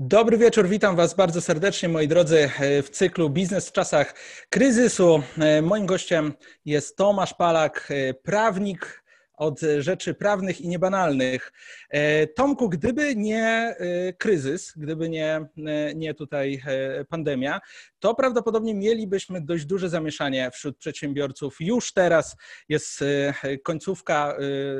[0.00, 2.50] Dobry wieczór, witam Was bardzo serdecznie, moi drodzy,
[2.82, 4.14] w cyklu Biznes w czasach
[4.48, 5.22] kryzysu.
[5.62, 6.32] Moim gościem
[6.64, 7.88] jest Tomasz Palak,
[8.22, 9.04] prawnik,
[9.38, 11.52] od rzeczy prawnych i niebanalnych.
[11.90, 15.34] E, Tomku, gdyby nie e, kryzys, gdyby nie,
[15.66, 16.62] e, nie tutaj
[17.08, 17.60] pandemia,
[17.98, 21.56] to prawdopodobnie mielibyśmy dość duże zamieszanie wśród przedsiębiorców.
[21.60, 22.36] Już teraz
[22.68, 23.04] jest
[23.64, 24.36] końcówka,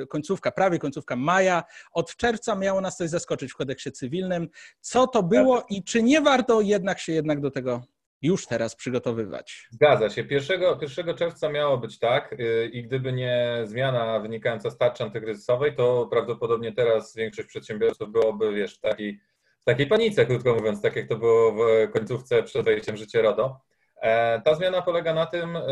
[0.08, 1.64] końcówka, prawie końcówka maja.
[1.92, 4.48] Od czerwca miało nas coś zaskoczyć w kodeksie cywilnym.
[4.80, 7.82] Co to było i czy nie warto jednak się jednak do tego
[8.22, 9.68] już teraz przygotowywać.
[9.70, 10.24] Zgadza się.
[10.30, 10.60] 1,
[10.96, 16.08] 1 czerwca miało być tak y, i gdyby nie zmiana wynikająca z tarczy antykryzysowej, to
[16.10, 19.20] prawdopodobnie teraz większość przedsiębiorców byłoby wiesz, w, takiej,
[19.60, 23.22] w takiej panice, krótko mówiąc, tak jak to było w końcówce przed wejściem w życie
[23.22, 23.60] RODO.
[24.02, 25.62] E, ta zmiana polega na tym, y,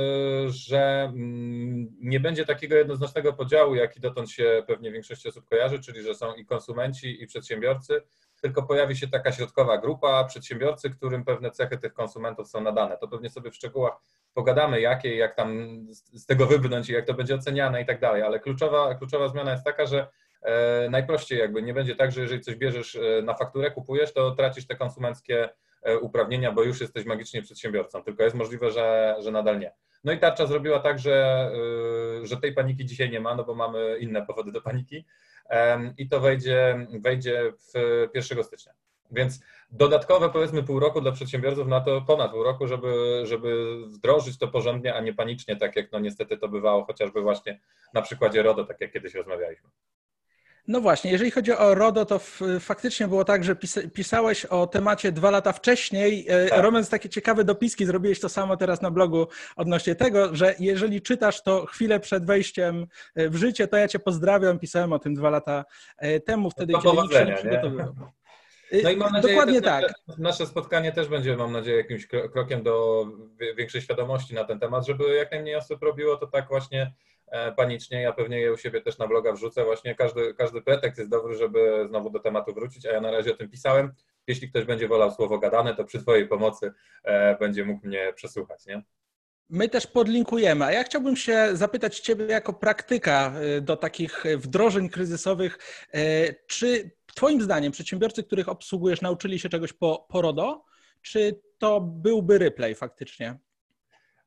[0.46, 6.02] że mm, nie będzie takiego jednoznacznego podziału, jaki dotąd się pewnie większości osób kojarzy, czyli
[6.02, 8.02] że są i konsumenci, i przedsiębiorcy,
[8.46, 12.98] tylko pojawi się taka środkowa grupa przedsiębiorcy, którym pewne cechy tych konsumentów są nadane.
[12.98, 13.92] To pewnie sobie w szczegółach
[14.34, 18.22] pogadamy, jakie, jak tam z tego wybrnąć i jak to będzie oceniane i tak dalej,
[18.22, 20.06] ale kluczowa, kluczowa zmiana jest taka, że
[20.42, 24.30] e, najprościej jakby nie będzie tak, że jeżeli coś bierzesz e, na fakturę, kupujesz, to
[24.30, 25.48] tracisz te konsumenckie
[25.82, 29.72] e, uprawnienia, bo już jesteś magicznie przedsiębiorcą, tylko jest możliwe, że, że nadal nie.
[30.04, 31.50] No i tarcza zrobiła tak, że,
[32.22, 35.06] że tej paniki dzisiaj nie ma, no bo mamy inne powody do paniki,
[35.98, 38.72] i to wejdzie, wejdzie w 1 stycznia.
[39.10, 44.38] Więc dodatkowe powiedzmy pół roku dla przedsiębiorców na to ponad pół roku, żeby, żeby wdrożyć
[44.38, 47.60] to porządnie, a nie panicznie, tak jak no niestety to bywało chociażby właśnie
[47.94, 49.68] na przykładzie RODO, tak jak kiedyś rozmawialiśmy.
[50.68, 52.20] No właśnie, jeżeli chodzi o RODO, to
[52.60, 53.56] faktycznie było tak, że
[53.94, 56.62] pisałeś o temacie dwa lata wcześniej, e, tak.
[56.62, 61.42] robiąc takie ciekawe dopiski, zrobiłeś to samo teraz na blogu odnośnie tego, że jeżeli czytasz
[61.42, 65.30] to chwilę przed wejściem e, w życie, to ja cię pozdrawiam, pisałem o tym dwa
[65.30, 65.64] lata
[65.98, 67.94] e, temu, wtedy no kiedy nikt się nie przygotowywał.
[68.82, 69.94] No i mam nadzieję, Dokładnie tak.
[70.18, 73.06] Nasze, spotkanie też będzie, mam nadzieję, jakimś krokiem do
[73.56, 76.92] większej świadomości na ten temat, żeby jak najmniej osób robiło to tak właśnie
[77.56, 78.02] panicznie.
[78.02, 79.64] Ja pewnie je u siebie też na bloga wrzucę.
[79.64, 83.32] Właśnie każdy, każdy pretekst jest dobry, żeby znowu do tematu wrócić, a ja na razie
[83.32, 83.92] o tym pisałem.
[84.26, 86.72] Jeśli ktoś będzie wolał słowo gadane, to przy Twojej pomocy
[87.04, 88.82] e, będzie mógł mnie przesłuchać, nie?
[89.50, 94.88] My też podlinkujemy, a ja chciałbym się zapytać Ciebie jako praktyka e, do takich wdrożeń
[94.88, 95.58] kryzysowych,
[96.46, 100.64] czy Twoim zdaniem przedsiębiorcy, których obsługujesz, nauczyli się czegoś po, po RODO,
[101.02, 103.38] czy to byłby replay faktycznie?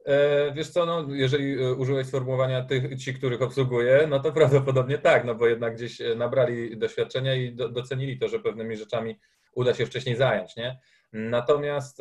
[0.10, 4.98] E, wiesz co, no, jeżeli e, użyłeś sformułowania tych, ci, których obsługuję, no to prawdopodobnie
[4.98, 9.20] tak, no bo jednak gdzieś e, nabrali doświadczenia i do, docenili to, że pewnymi rzeczami
[9.56, 10.80] uda się wcześniej zająć, nie?
[11.14, 12.00] Natomiast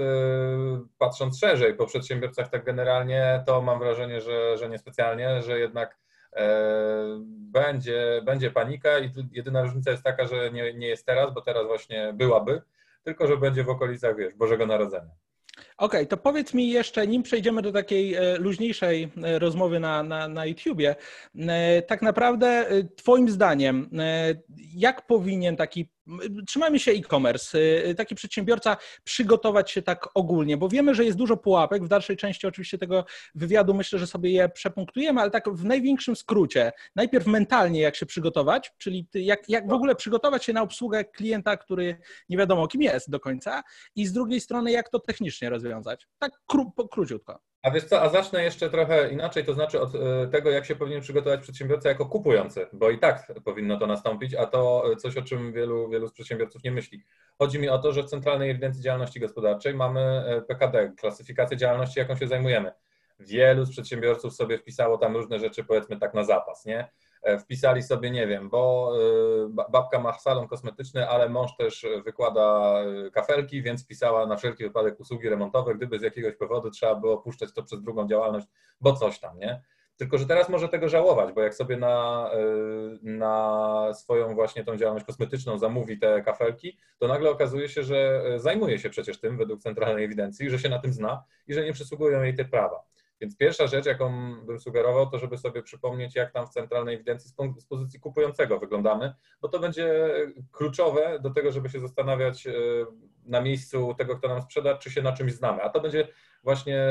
[0.99, 5.99] patrząc szerzej po przedsiębiorcach tak generalnie, to mam wrażenie, że, że niespecjalnie, że jednak
[7.29, 11.67] będzie, będzie panika i jedyna różnica jest taka, że nie, nie jest teraz, bo teraz
[11.67, 12.63] właśnie byłaby,
[13.03, 15.11] tylko że będzie w okolicach, wiesz, Bożego Narodzenia.
[15.79, 20.03] Okej, okay, to powiedz mi jeszcze, nim przejdziemy do takiej e, luźniejszej e, rozmowy na,
[20.03, 20.97] na, na YouTubie,
[21.39, 22.67] e, tak naprawdę
[22.97, 23.91] Twoim zdaniem,
[24.75, 25.89] jak powinien taki
[26.47, 27.59] trzymajmy się e-commerce,
[27.97, 31.85] taki przedsiębiorca przygotować się tak ogólnie, bo wiemy, że jest dużo pułapek.
[31.85, 36.17] W dalszej części oczywiście tego wywiadu myślę, że sobie je przepunktujemy, ale tak w największym
[36.17, 36.73] skrócie.
[36.97, 41.57] Najpierw mentalnie jak się przygotować, czyli jak, jak w ogóle przygotować się na obsługę klienta,
[41.57, 41.97] który
[42.29, 43.63] nie wiadomo kim jest do końca
[43.97, 45.68] i z drugiej strony jak to technicznie rozwiązać.
[46.19, 47.39] Tak kró, króciutko.
[47.63, 50.77] A wiesz co, a zacznę jeszcze trochę inaczej, to znaczy od e, tego, jak się
[50.77, 55.23] powinien przygotować przedsiębiorca jako kupujący, bo i tak powinno to nastąpić, a to coś, o
[55.23, 57.03] czym wielu, wielu z przedsiębiorców nie myśli.
[57.39, 61.99] Chodzi mi o to, że w Centralnej Ewidencji Działalności Gospodarczej mamy e, PKD, klasyfikację działalności,
[61.99, 62.73] jaką się zajmujemy.
[63.21, 66.89] Wielu z przedsiębiorców sobie wpisało tam różne rzeczy, powiedzmy tak na zapas, nie?
[67.29, 68.93] E, wpisali sobie, nie wiem, bo
[69.59, 72.75] e, babka ma salon kosmetyczny, ale mąż też wykłada
[73.07, 77.19] e, kafelki, więc wpisała na wszelki wypadek usługi remontowe, gdyby z jakiegoś powodu trzeba było
[77.19, 78.47] puszczać to przez drugą działalność,
[78.81, 79.63] bo coś tam, nie?
[79.97, 82.31] Tylko, że teraz może tego żałować, bo jak sobie na,
[83.03, 88.79] na swoją właśnie tą działalność kosmetyczną zamówi te kafelki, to nagle okazuje się, że zajmuje
[88.79, 92.23] się przecież tym według centralnej ewidencji, że się na tym zna i że nie przysługują
[92.23, 92.88] jej te prawa.
[93.21, 97.31] Więc pierwsza rzecz, jaką bym sugerował, to żeby sobie przypomnieć, jak tam w centralnej ewidencji
[97.59, 100.11] z pozycji kupującego wyglądamy, bo to będzie
[100.53, 102.53] kluczowe do tego, żeby się zastanawiać e,
[103.25, 105.63] na miejscu tego, kto nam sprzeda, czy się na czymś znamy.
[105.63, 106.09] A to będzie
[106.45, 106.83] właśnie,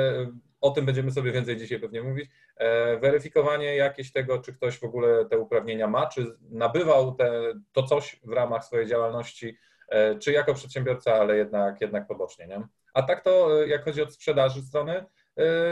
[0.62, 4.84] o tym będziemy sobie więcej dzisiaj pewnie mówić, e, weryfikowanie jakieś tego, czy ktoś w
[4.84, 9.58] ogóle te uprawnienia ma, czy nabywał te, to coś w ramach swojej działalności,
[9.90, 12.48] e, czy jako przedsiębiorca, ale jednak, jednak pobocznie.
[12.48, 12.68] Nie?
[12.94, 15.06] A tak to, jak chodzi o sprzedaży strony, E,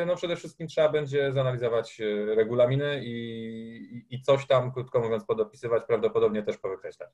[0.05, 5.83] no przede wszystkim trzeba będzie zanalizować e, regulaminy i, i coś tam, krótko mówiąc, podopisywać,
[5.87, 7.09] prawdopodobnie też powykreślać.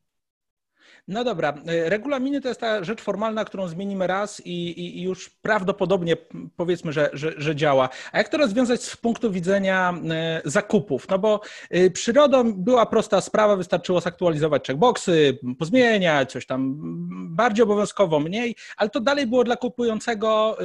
[1.07, 6.17] No dobra, regulaminy to jest ta rzecz formalna, którą zmienimy raz i, i, już prawdopodobnie
[6.55, 7.89] powiedzmy, że, że, że, działa.
[8.11, 11.09] A jak to rozwiązać z punktu widzenia e, zakupów?
[11.09, 16.75] No bo e, przyrodą była prosta sprawa, wystarczyło zaktualizować checkboxy, pozmieniać, coś tam
[17.35, 20.63] bardziej obowiązkowo, mniej, ale to dalej było dla kupującego e,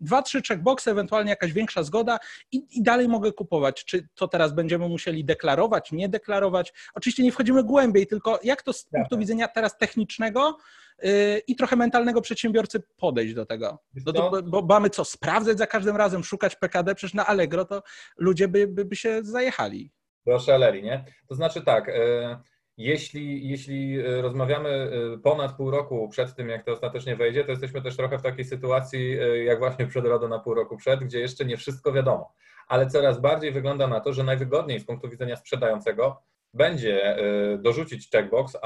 [0.00, 2.18] dwa, trzy checkboxy, ewentualnie jakaś większa zgoda
[2.52, 3.84] i, i dalej mogę kupować.
[3.84, 6.72] Czy to teraz będziemy musieli deklarować, nie deklarować?
[6.94, 10.56] Oczywiście nie wchodzimy głębiej, tylko jak to z punktu widzenia teraz technicznego
[11.02, 11.10] yy,
[11.46, 13.78] i trochę mentalnego przedsiębiorcy podejść do tego?
[14.06, 17.64] No to, bo, bo mamy co, sprawdzać za każdym razem, szukać PKD, przecież na Allegro
[17.64, 17.82] to
[18.16, 19.92] ludzie by, by, by się zajechali.
[20.26, 21.04] Oszaleli, nie?
[21.28, 22.36] To znaczy tak, yy,
[22.76, 24.90] jeśli, jeśli yy, rozmawiamy
[25.22, 28.44] ponad pół roku przed tym, jak to ostatecznie wejdzie, to jesteśmy też trochę w takiej
[28.44, 32.34] sytuacji, jak właśnie przed RODO na pół roku przed, gdzie jeszcze nie wszystko wiadomo.
[32.68, 36.22] Ale coraz bardziej wygląda na to, że najwygodniej z punktu widzenia sprzedającego
[36.54, 38.56] będzie e, dorzucić checkbox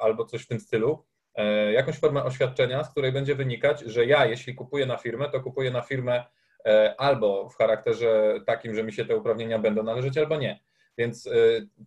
[0.00, 1.04] albo coś w tym stylu,
[1.34, 5.40] e, jakąś formę oświadczenia, z której będzie wynikać, że ja, jeśli kupuję na firmę, to
[5.40, 6.24] kupuję na firmę
[6.64, 10.60] e, albo w charakterze takim, że mi się te uprawnienia będą należeć, albo nie.
[10.98, 11.30] Więc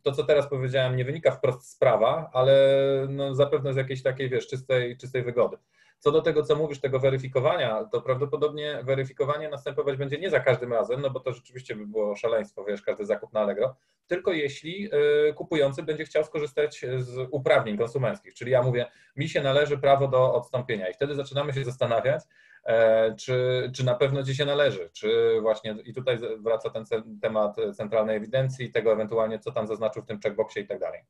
[0.04, 2.56] to, co teraz powiedziałem, nie wynika wprost z prawa, ale
[3.10, 5.58] no zapewne z jakiejś takiej, wiesz, czystej, czystej wygody.
[6.00, 10.74] Co do tego, co mówisz, tego weryfikowania, to prawdopodobnie weryfikowanie następować będzie nie za każdym
[10.74, 13.76] razem, no bo to rzeczywiście by było szaleństwo, wiesz, każdy zakup na Allegro,
[14.08, 14.90] tylko jeśli
[15.30, 18.34] y, kupujący będzie chciał skorzystać z uprawnień konsumenckich.
[18.34, 18.86] Czyli ja mówię,
[19.16, 22.24] mi się należy prawo do odstąpienia i wtedy zaczynamy się zastanawiać,
[22.64, 26.84] e, czy, czy na pewno ci się należy, czy właśnie i tutaj wraca ten
[27.22, 31.02] temat centralnej ewidencji, tego ewentualnie, co tam zaznaczył w tym checkboxie i tak dalej.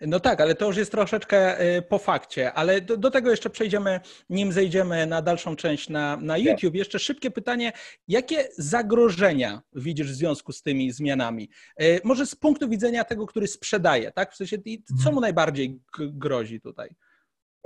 [0.00, 3.50] No tak, ale to już jest troszeczkę y, po fakcie, ale do, do, tego jeszcze
[3.50, 4.00] przejdziemy,
[4.30, 6.74] nim zejdziemy na dalszą część na, na YouTube.
[6.74, 7.72] Jeszcze szybkie pytanie,
[8.08, 11.48] jakie zagrożenia widzisz w związku z tymi zmianami?
[11.82, 14.32] Y, może z punktu widzenia tego, który sprzedaje, tak?
[14.32, 15.20] W sensie, co mu mhm.
[15.20, 16.90] najbardziej grozi tutaj?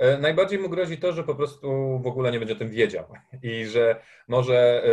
[0.01, 3.05] E, najbardziej mu grozi to, że po prostu w ogóle nie będzie o tym wiedział
[3.43, 4.83] i że może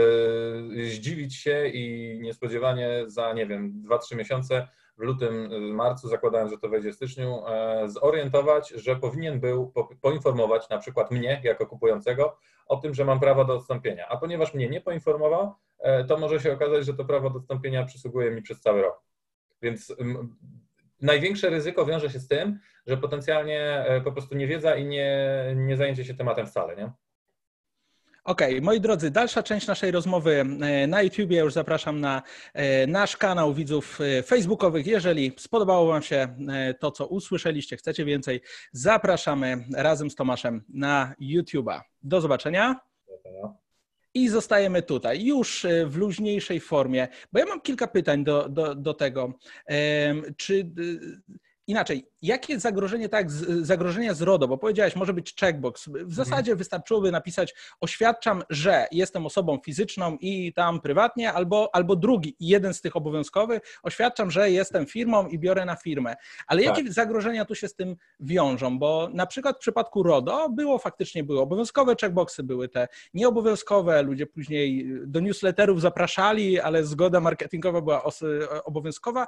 [0.77, 4.69] y, zdziwić się i niespodziewanie za, nie wiem, 2-3 miesiące
[4.99, 10.69] w lutym, marcu, zakładając, że to wejdzie w styczniu, e, zorientować, że powinien był poinformować
[10.69, 12.37] na przykład mnie jako kupującego
[12.67, 14.09] o tym, że mam prawo do odstąpienia.
[14.09, 17.85] A ponieważ mnie nie poinformował, e, to może się okazać, że to prawo do odstąpienia
[17.85, 19.03] przysługuje mi przez cały rok.
[19.63, 19.97] Więc
[21.01, 25.77] największe ryzyko wiąże się z tym, że potencjalnie e, po prostu niewiedza i nie, nie
[25.77, 26.93] zajęcie się tematem wcale, nie?
[28.25, 31.31] Okej, okay, moi drodzy, dalsza część naszej rozmowy e, na YouTube.
[31.31, 32.23] Ja już zapraszam na
[32.55, 34.87] e, nasz kanał widzów e, facebookowych.
[34.87, 36.37] Jeżeli spodobało Wam się
[36.81, 38.41] to, co usłyszeliście, chcecie więcej,
[38.73, 41.81] zapraszamy razem z Tomaszem na YouTube'a.
[42.03, 42.81] Do zobaczenia.
[44.15, 48.95] I zostajemy tutaj, już w luźniejszej formie, bo ja mam kilka pytań do, do, do
[48.95, 49.33] tego.
[50.37, 50.71] Czy
[51.69, 53.31] inaczej, jakie zagrożenie, tak,
[53.61, 55.85] zagrożenia z RODO, bo powiedziałeś, może być checkbox.
[55.85, 56.11] W mhm.
[56.11, 62.75] zasadzie wystarczyłoby napisać, oświadczam, że jestem osobą fizyczną i tam prywatnie, albo, albo drugi, jeden
[62.75, 66.15] z tych obowiązkowych, oświadczam, że jestem firmą i biorę na firmę.
[66.47, 66.93] Ale jakie tak.
[66.93, 68.79] zagrożenia tu się z tym wiążą?
[68.79, 74.27] Bo na przykład w przypadku RODO było faktycznie, były obowiązkowe checkboxy, były te nieobowiązkowe, ludzie
[74.27, 78.03] później do newsletterów zapraszali, ale zgoda marketingowa była
[78.65, 79.27] obowiązkowa.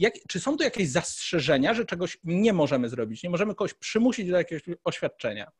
[0.00, 3.22] Jak, czy są tu jakieś zastrzeżenia, że czegoś nie możemy zrobić?
[3.22, 5.50] Nie możemy kogoś przymusić do jakiegoś oświadczenia?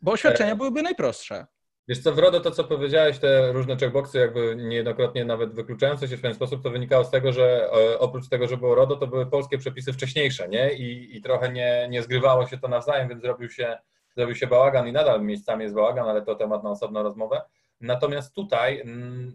[0.00, 1.46] Bo oświadczenia e, byłyby najprostsze.
[1.88, 6.16] Wiesz co, w RODO to, co powiedziałeś, te różne checkboxy jakby niejednokrotnie nawet wykluczające się
[6.16, 9.06] w ten sposób, to wynikało z tego, że e, oprócz tego, że było RODO, to
[9.06, 10.74] były polskie przepisy wcześniejsze, nie?
[10.74, 13.78] I, i trochę nie, nie zgrywało się to nawzajem, więc zrobił się,
[14.16, 17.42] zrobił się bałagan i nadal miejscami jest bałagan, ale to temat na osobną rozmowę.
[17.80, 18.82] Natomiast tutaj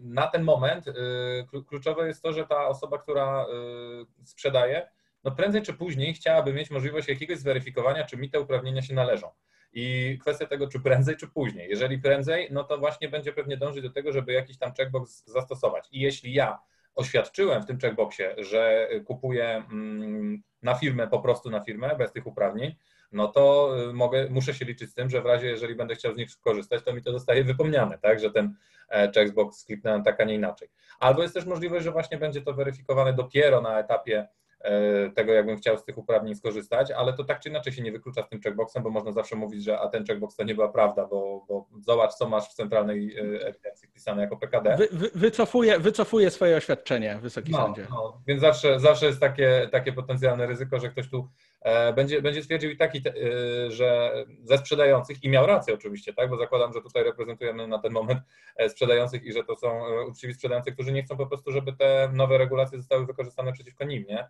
[0.02, 0.92] na ten moment y,
[1.68, 3.46] kluczowe jest to, że ta osoba, która
[4.22, 4.90] y, sprzedaje,
[5.24, 9.30] no prędzej czy później chciałaby mieć możliwość jakiegoś zweryfikowania, czy mi te uprawnienia się należą.
[9.72, 11.70] I kwestia tego, czy prędzej, czy później.
[11.70, 15.88] Jeżeli prędzej, no to właśnie będzie pewnie dążyć do tego, żeby jakiś tam checkbox zastosować.
[15.92, 16.58] I jeśli ja
[16.94, 22.26] oświadczyłem w tym checkboxie, że kupuję mm, na firmę, po prostu na firmę, bez tych
[22.26, 22.74] uprawnień,
[23.12, 26.14] no to y, mogę, muszę się liczyć z tym, że w razie, jeżeli będę chciał
[26.14, 28.54] z nich skorzystać, to mi to zostaje wypomniane, tak, że ten
[28.88, 30.68] e, checkbox kliknąłem tak, a nie inaczej.
[31.00, 34.28] Albo jest też możliwość, że właśnie będzie to weryfikowane dopiero na etapie
[34.60, 37.92] e, tego, jakbym chciał z tych uprawnień skorzystać, ale to tak czy inaczej się nie
[37.92, 40.68] wyklucza z tym checkboxem, bo można zawsze mówić, że a ten checkbox to nie była
[40.68, 44.76] prawda, bo, bo zobacz, co masz w centralnej e, ewidencji wpisane jako PKD.
[44.76, 47.86] Wy, wy, wycofuje, wycofuje swoje oświadczenie, Wysoki no, Sądzie.
[47.90, 51.28] No, więc zawsze, zawsze jest takie, takie potencjalne ryzyko, że ktoś tu
[51.94, 54.12] będzie, będzie stwierdził i taki, e, że
[54.42, 58.20] ze sprzedających, i miał rację oczywiście, tak, bo zakładam, że tutaj reprezentujemy na ten moment
[58.56, 62.10] e, sprzedających i że to są uczciwi sprzedający, którzy nie chcą po prostu, żeby te
[62.12, 64.28] nowe regulacje zostały wykorzystane przeciwko nim, nie?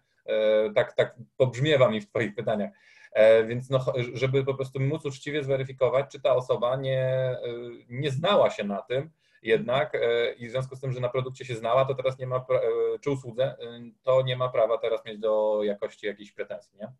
[0.74, 2.70] Tak, tak pobrzmiewa mi w Twoich pytaniach.
[3.46, 3.84] Więc no,
[4.14, 7.36] żeby po prostu móc uczciwie zweryfikować, czy ta osoba nie,
[7.88, 9.10] nie znała się na tym,
[9.42, 9.92] jednak
[10.38, 12.46] i w związku z tym, że na produkcie się znała, to teraz nie ma,
[13.00, 13.56] czy usłudze,
[14.02, 16.92] to nie ma prawa teraz mieć do jakości jakichś pretensji, nie?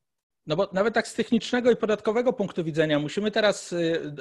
[0.47, 4.13] No bo nawet tak z technicznego i podatkowego punktu widzenia musimy teraz y,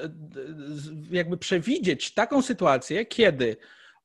[1.12, 3.58] jakby przewidzieć taką sytuację, kiedy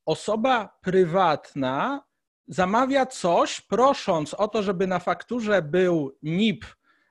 [0.05, 2.03] osoba prywatna
[2.47, 6.65] zamawia coś, prosząc o to, żeby na fakturze był NIP,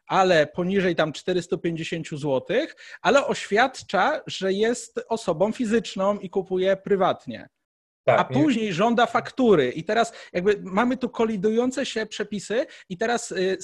[0.07, 2.43] ale poniżej tam 450 zł,
[3.03, 7.49] ale oświadcza, że jest osobą fizyczną i kupuje prywatnie.
[8.05, 9.71] Tak, a później żąda faktury.
[9.71, 13.59] I teraz jakby mamy tu kolidujące się przepisy i teraz y,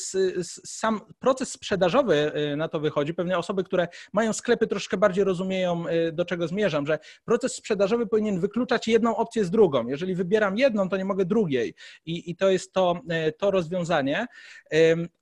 [0.64, 3.14] sam proces sprzedażowy y, na to wychodzi.
[3.14, 8.06] Pewnie osoby, które mają sklepy troszkę bardziej rozumieją, y, do czego zmierzam, że proces sprzedażowy
[8.06, 9.88] powinien wykluczać jedną opcję z drugą.
[9.88, 11.74] Jeżeli wybieram jedną, to nie mogę drugiej.
[12.06, 13.00] I, i to jest to,
[13.38, 14.26] to rozwiązanie.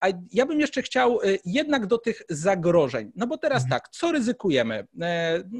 [0.00, 3.12] A ja bym jeszcze chciał jednak do tych zagrożeń.
[3.16, 3.70] No bo teraz mhm.
[3.70, 4.86] tak, co ryzykujemy?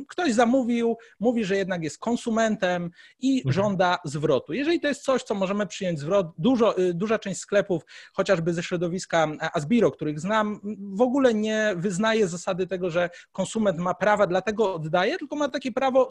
[0.09, 3.48] Ktoś zamówił, mówi, że jednak jest konsumentem i.
[3.53, 4.53] żąda zwrotu.
[4.53, 8.63] Jeżeli to jest coś, co możemy przyjąć zwrot, dużo, y, duża część sklepów, chociażby ze
[8.63, 10.61] środowiska Asbiro, których znam,
[10.93, 15.73] w ogóle nie wyznaje zasady tego, że konsument ma prawa, dlatego oddaje, tylko ma takie
[15.73, 16.09] prawo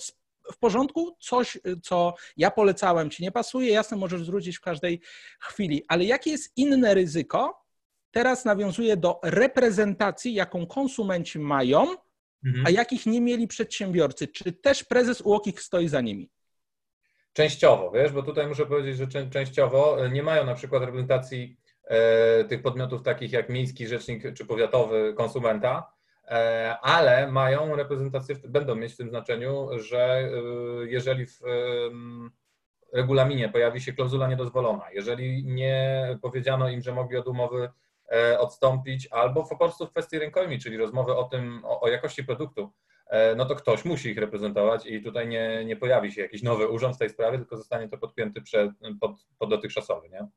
[0.53, 5.01] w porządku, coś, y, co ja polecałem, ci nie pasuje, jasne, możesz zwrócić w każdej
[5.39, 5.83] chwili.
[5.87, 7.67] Ale jakie jest inne ryzyko?
[8.11, 11.95] Teraz nawiązuje do reprezentacji, jaką konsumenci mają,
[12.45, 12.65] mhm.
[12.65, 14.27] a jakich nie mieli przedsiębiorcy.
[14.27, 16.29] Czy też prezes UOKiK stoi za nimi?
[17.37, 22.43] Częściowo, wiesz, bo tutaj muszę powiedzieć, że częściowo e, nie mają na przykład reprezentacji e,
[22.43, 25.91] tych podmiotów takich jak miejski rzecznik czy powiatowy konsumenta,
[26.27, 30.29] e, ale mają reprezentację, będą mieć w tym znaczeniu, że
[30.85, 31.39] jeżeli w
[32.93, 37.69] regulaminie pojawi się klauzula niedozwolona, jeżeli nie powiedziano im, że mogli od umowy
[38.39, 42.71] odstąpić, albo po prostu w kwestii rękojmi, czyli rozmowy o tym, o, o jakości produktu,
[42.71, 42.96] E,
[43.35, 46.95] no to ktoś musi ich reprezentować i tutaj nie, nie pojawi się jakiś nowy urząd
[46.95, 48.71] w tej sprawie, tylko zostanie to podpięty przed,
[49.01, 50.27] pod, pod dotychczasowy, nie?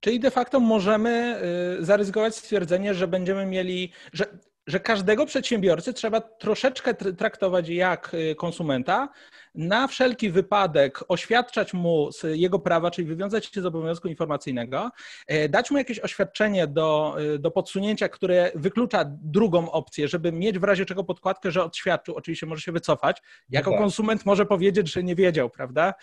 [0.00, 1.40] Czyli de facto możemy
[1.80, 4.26] y, zaryzykować stwierdzenie, że będziemy mieli, że
[4.68, 9.08] że każdego przedsiębiorcy trzeba troszeczkę traktować jak y, konsumenta,
[9.54, 14.90] na wszelki wypadek oświadczać mu jego prawa, czyli wywiązać się z obowiązku informacyjnego,
[15.26, 20.58] e, dać mu jakieś oświadczenie do, y, do podsunięcia, które wyklucza drugą opcję, żeby mieć
[20.58, 23.22] w razie czego podkładkę, że odświadczył, oczywiście może się wycofać.
[23.50, 23.80] Jako tak.
[23.80, 25.94] konsument może powiedzieć, że nie wiedział, prawda?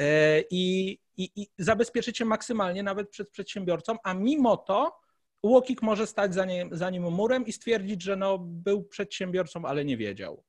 [0.00, 5.07] E, I, i, i zabezpieczyć się maksymalnie nawet przed przedsiębiorcą, a mimo to
[5.42, 9.84] UOKiK może stać za nim, za nim murem i stwierdzić, że no, był przedsiębiorcą, ale
[9.84, 10.44] nie wiedział.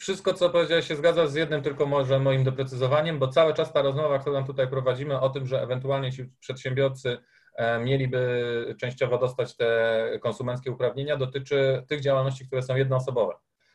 [0.00, 3.82] Wszystko, co powiedziałeś, się zgadza z jednym tylko może moim doprecyzowaniem, bo cały czas ta
[3.82, 7.18] rozmowa, którą tutaj prowadzimy o tym, że ewentualnie ci przedsiębiorcy
[7.54, 13.34] e, mieliby częściowo dostać te konsumenckie uprawnienia, dotyczy tych działalności, które są jednoosobowe.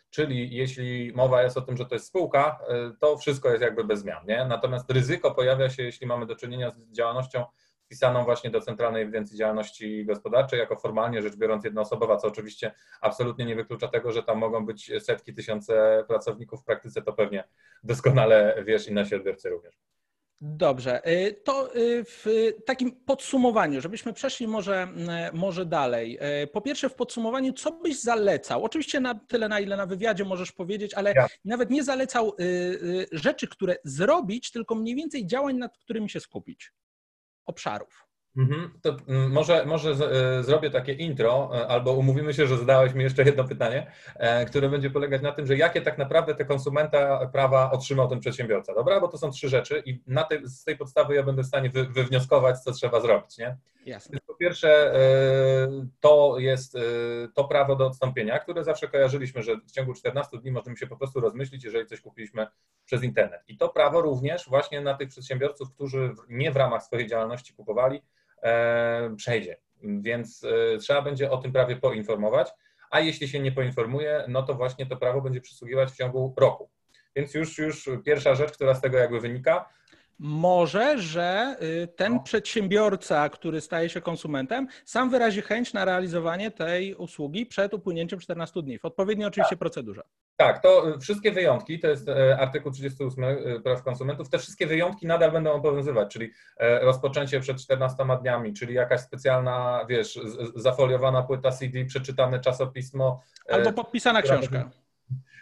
[0.09, 3.83] Czyli jeśli mowa jest o tym, że to jest spółka, e, to wszystko jest jakby
[3.83, 4.25] bez zmian.
[4.27, 4.45] Nie?
[4.45, 7.45] Natomiast ryzyko pojawia się, jeśli mamy do czynienia z działalnością
[7.85, 13.45] wpisaną właśnie do Centralnej Ewidencji Działalności Gospodarczej jako formalnie rzecz biorąc jednoosobowa, co oczywiście absolutnie
[13.45, 17.43] nie wyklucza tego, że tam mogą być setki, tysiące pracowników w praktyce, to pewnie
[17.83, 19.75] doskonale wiesz i nasi odbiorcy również.
[20.41, 22.25] Dobrze, y, to y, w
[22.65, 24.87] takim podsumowaniu, żebyśmy przeszli może,
[25.33, 26.19] y, może dalej.
[26.53, 28.63] Po pierwsze, w podsumowaniu, co byś zalecał?
[28.63, 31.27] Oczywiście na tyle, na ile na wywiadzie możesz powiedzieć, ale ja.
[31.45, 32.35] nawet nie zalecał
[33.11, 36.71] rzeczy, które zrobić, tylko mniej więcej działań, nad którymi się skupić
[37.45, 38.05] obszarów.
[38.37, 38.79] Mhm.
[38.81, 43.03] To mm, może, może e, zrobię takie intro, e, albo umówimy się, że zadałeś mi
[43.03, 47.27] jeszcze jedno pytanie, e, które będzie polegać na tym, że jakie tak naprawdę te konsumenta
[47.27, 48.99] prawa otrzymał ten przedsiębiorca, dobra?
[48.99, 51.69] Bo to są trzy rzeczy i na tej, z tej podstawy ja będę w stanie
[51.69, 53.57] wy, wywnioskować, co trzeba zrobić, nie?
[53.85, 54.19] Jasne.
[54.27, 54.93] Po pierwsze,
[55.99, 56.77] to jest
[57.33, 60.97] to prawo do odstąpienia, które zawsze kojarzyliśmy, że w ciągu 14 dni możemy się po
[60.97, 62.47] prostu rozmyślić, jeżeli coś kupiliśmy
[62.85, 63.41] przez internet.
[63.47, 68.01] I to prawo również właśnie na tych przedsiębiorców, którzy nie w ramach swojej działalności kupowali,
[68.45, 69.57] E, przejdzie.
[69.83, 72.51] Więc e, trzeba będzie o tym prawie poinformować,
[72.91, 76.69] a jeśli się nie poinformuje, no to właśnie to prawo będzie przysługiwać w ciągu roku.
[77.15, 79.69] Więc już, już pierwsza rzecz, która z tego jakby wynika,
[80.19, 82.19] może, że y, ten no.
[82.19, 88.61] przedsiębiorca, który staje się konsumentem, sam wyrazi chęć na realizowanie tej usługi przed upłynięciem 14
[88.61, 89.59] dni, w odpowiedniej oczywiście tak.
[89.59, 90.01] procedurze.
[90.37, 95.07] Tak, to wszystkie wyjątki, to jest e, artykuł 38 e, praw konsumentów, te wszystkie wyjątki
[95.07, 100.19] nadal będą obowiązywać, czyli e, rozpoczęcie przed 14 dniami, czyli jakaś specjalna, wiesz,
[100.55, 103.21] zafoliowana płyta CD, przeczytane czasopismo.
[103.49, 104.69] Albo podpisana książka.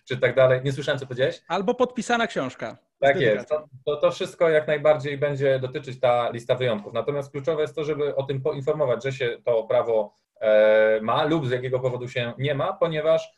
[0.07, 0.61] Czy tak dalej.
[0.63, 1.41] Nie słyszałem, co powiedziałeś?
[1.47, 2.77] Albo podpisana książka.
[3.03, 3.50] Tak jest.
[3.50, 6.93] To, to, to, wszystko jak najbardziej będzie dotyczyć ta lista wyjątków.
[6.93, 10.13] Natomiast kluczowe jest to, żeby o tym poinformować, że się to prawo
[11.01, 13.33] ma lub z jakiego powodu się nie ma, ponieważ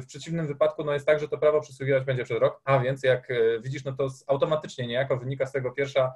[0.00, 3.02] w przeciwnym wypadku no jest tak, że to prawo przysługiwać będzie przez rok, a więc
[3.02, 3.28] jak
[3.60, 6.14] widzisz, no to automatycznie niejako wynika z tego pierwsza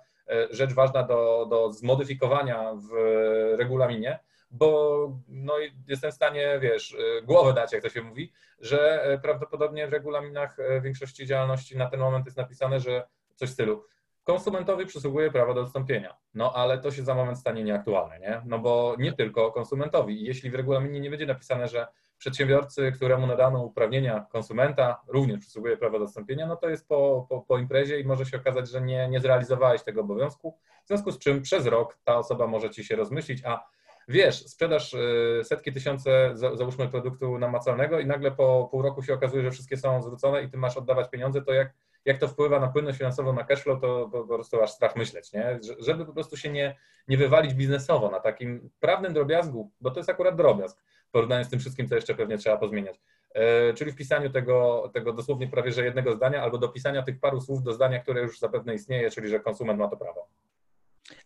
[0.51, 2.95] rzecz ważna do, do zmodyfikowania w
[3.59, 4.19] regulaminie,
[4.51, 5.55] bo no,
[5.89, 9.93] jestem w stanie, wiesz, y, głowę dać, jak to się mówi, że e, prawdopodobnie w
[9.93, 13.85] regulaminach e, większości działalności na ten moment jest napisane, że coś w stylu
[14.25, 16.17] konsumentowi przysługuje prawo do odstąpienia.
[16.35, 18.43] No ale to się za moment stanie nieaktualne, nie?
[18.45, 20.25] No bo nie tylko konsumentowi.
[20.25, 21.87] Jeśli w regulaminie nie będzie napisane, że
[22.19, 27.41] przedsiębiorcy, któremu nadano uprawnienia konsumenta, również przysługuje prawo do odstąpienia, no to jest po, po,
[27.41, 31.19] po imprezie i może się okazać, że nie, nie zrealizowałeś tego obowiązku, w związku z
[31.19, 33.69] czym przez rok ta osoba może ci się rozmyślić, a
[34.11, 39.43] wiesz, sprzedasz y, setki tysiące, załóżmy, produktu namacalnego i nagle po pół roku się okazuje,
[39.43, 41.73] że wszystkie są zwrócone i ty masz oddawać pieniądze, to jak,
[42.05, 45.59] jak to wpływa na płynność finansową, na cashflow, to po prostu aż strach myśleć, nie?
[45.79, 46.77] Żeby po prostu się nie,
[47.09, 51.51] nie wywalić biznesowo na takim prawnym drobiazgu, bo to jest akurat drobiazg w porównaniu z
[51.51, 53.01] tym wszystkim, co jeszcze pewnie trzeba pozmieniać.
[53.35, 57.41] E, czyli w pisaniu tego, tego dosłownie prawie że jednego zdania, albo dopisania tych paru
[57.41, 60.29] słów do zdania, które już zapewne istnieje, czyli że konsument ma to prawo.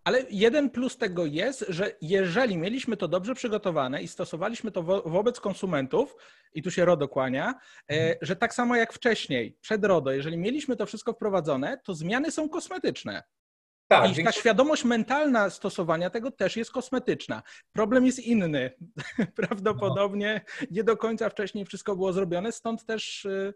[0.04, 5.02] Ale jeden plus tego jest, że jeżeli mieliśmy to dobrze przygotowane i stosowaliśmy to wo
[5.02, 6.16] wobec konsumentów,
[6.54, 7.54] i tu się RODO kłania,
[7.88, 8.18] e, mhm.
[8.22, 12.48] że tak samo jak wcześniej, przed RODO, jeżeli mieliśmy to wszystko wprowadzone, to zmiany są
[12.48, 13.22] kosmetyczne.
[13.88, 17.42] Tak, I ta świadomość mentalna stosowania tego też jest kosmetyczna.
[17.72, 18.70] Problem jest inny.
[19.36, 20.66] Prawdopodobnie no.
[20.70, 23.54] nie do końca wcześniej wszystko było zrobione, stąd też y,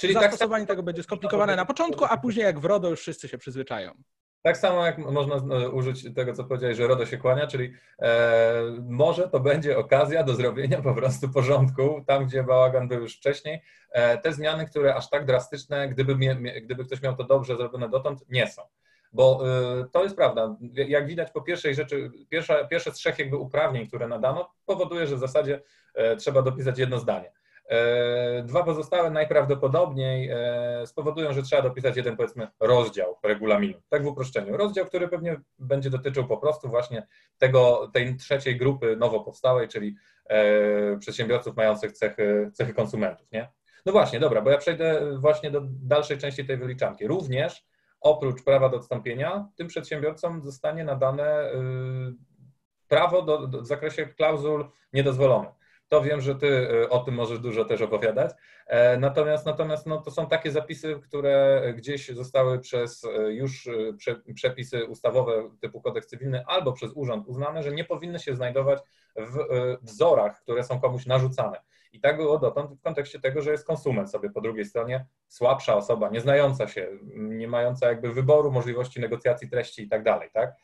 [0.00, 3.00] Czyli tak zastosowanie tak, tego będzie skomplikowane na początku, a później jak w RODO już
[3.00, 4.02] wszyscy się przyzwyczają.
[4.42, 8.62] Tak samo jak można e, użyć tego, co powiedziałeś, że RODO się kłania, czyli e,
[8.88, 13.62] może to będzie okazja do zrobienia po prostu porządku tam, gdzie bałagan był już wcześniej.
[13.90, 16.16] E, te zmiany, które aż tak drastyczne, gdyby,
[16.62, 18.62] gdyby ktoś miał to dobrze zrobione dotąd, nie są.
[19.12, 19.42] Bo
[19.80, 20.56] e, to jest prawda.
[20.72, 25.16] Jak widać po pierwszej rzeczy, pierwsza, pierwsze z trzech jakby uprawnień, które nadano, powoduje, że
[25.16, 25.62] w zasadzie
[25.94, 27.32] e, trzeba dopisać jedno zdanie.
[27.68, 33.80] E, dwa pozostałe najprawdopodobniej e, spowodują, że trzeba dopisać jeden, powiedzmy, rozdział regulaminu.
[33.88, 34.56] Tak w uproszczeniu.
[34.56, 37.06] Rozdział, który pewnie będzie dotyczył po prostu właśnie
[37.38, 39.96] tego, tej trzeciej grupy nowo powstałej, czyli
[40.28, 43.32] e, przedsiębiorców mających cechy, cechy konsumentów.
[43.32, 43.52] Nie?
[43.86, 47.06] No właśnie, dobra, bo ja przejdę właśnie do dalszej części tej wyliczanki.
[47.06, 47.66] Również
[48.00, 51.50] oprócz prawa do odstąpienia, tym przedsiębiorcom zostanie nadane
[52.88, 55.55] prawo do, do w zakresie klauzul niedozwolonych
[55.88, 58.30] to wiem, że ty y, o tym możesz dużo też opowiadać.
[58.66, 63.96] E, natomiast, natomiast no, to są takie zapisy, które gdzieś zostały przez y, już y,
[64.34, 68.82] przepisy ustawowe typu kodeks cywilny albo przez urząd uznane, że nie powinny się znajdować
[69.16, 69.38] w
[69.82, 71.60] wzorach, które są komuś narzucane.
[71.92, 75.76] I tak było dotąd w kontekście tego, że jest konsument sobie po drugiej stronie, słabsza
[75.76, 80.56] osoba, nie znająca się, nie mająca jakby wyboru, możliwości negocjacji treści i tak dalej, tak?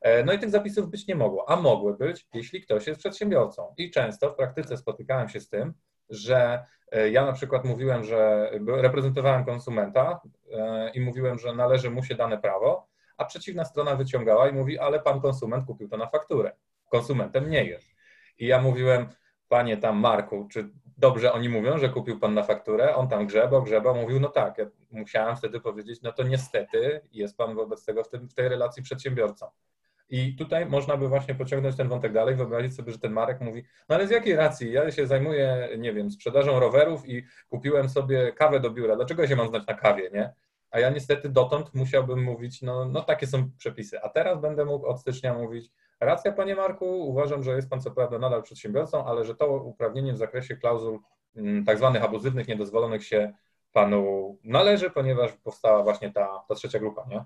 [0.00, 3.74] E, no i tych zapisów być nie mogło, a mogły być, jeśli ktoś jest przedsiębiorcą.
[3.76, 5.74] I często w praktyce spotykałem się z tym,
[6.10, 10.20] że e, ja na przykład mówiłem, że reprezentowałem konsumenta
[10.52, 14.78] e, i mówiłem, że należy mu się dane prawo, a przeciwna strona wyciągała i mówi,
[14.78, 16.52] ale pan konsument kupił to na fakturę.
[16.88, 17.86] Konsumentem nie jest.
[18.38, 19.08] I ja mówiłem,
[19.48, 22.94] panie tam Marku, czy dobrze oni mówią, że kupił pan na fakturę?
[22.94, 24.58] On tam grzebał, grzebał, mówił, no tak.
[24.58, 28.48] Ja musiałem wtedy powiedzieć, no to niestety jest pan wobec tego w, tym, w tej
[28.48, 29.46] relacji przedsiębiorcą.
[30.10, 33.64] I tutaj można by właśnie pociągnąć ten wątek dalej, wyobrazić sobie, że ten Marek mówi,
[33.88, 34.72] no ale z jakiej racji?
[34.72, 38.96] Ja się zajmuję, nie wiem, sprzedażą rowerów i kupiłem sobie kawę do biura.
[38.96, 40.32] Dlaczego ja się mam znać na kawie, nie?
[40.70, 44.00] A ja niestety dotąd musiałbym mówić, no, no takie są przepisy.
[44.02, 45.70] A teraz będę mógł od stycznia mówić,
[46.00, 50.12] racja panie Marku, uważam, że jest pan co prawda nadal przedsiębiorcą, ale że to uprawnienie
[50.12, 50.98] w zakresie klauzul
[51.36, 53.32] mm, tak zwanych abuzywnych, niedozwolonych się
[53.72, 57.24] panu należy, ponieważ powstała właśnie ta, ta trzecia grupa, nie?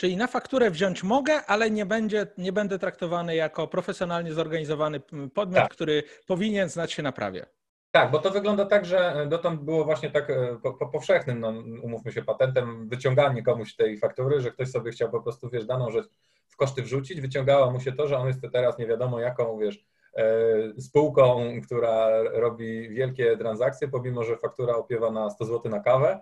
[0.00, 5.00] Czyli na fakturę wziąć mogę, ale nie, będzie, nie będę traktowany jako profesjonalnie zorganizowany
[5.34, 5.70] podmiot, tak.
[5.70, 7.46] który powinien znać się na prawie.
[7.90, 11.48] Tak, bo to wygląda tak, że dotąd było właśnie tak e, po, po powszechnym, no,
[11.82, 15.90] umówmy się, patentem wyciąganie komuś tej faktury, że ktoś sobie chciał po prostu, wiesz, daną
[15.90, 16.06] rzecz
[16.48, 19.84] w koszty wrzucić, wyciągało mu się to, że on jest teraz nie wiadomo jaką, wiesz,
[20.16, 26.20] e, spółką, która robi wielkie transakcje, pomimo, że faktura opiewa na 100 zł na kawę.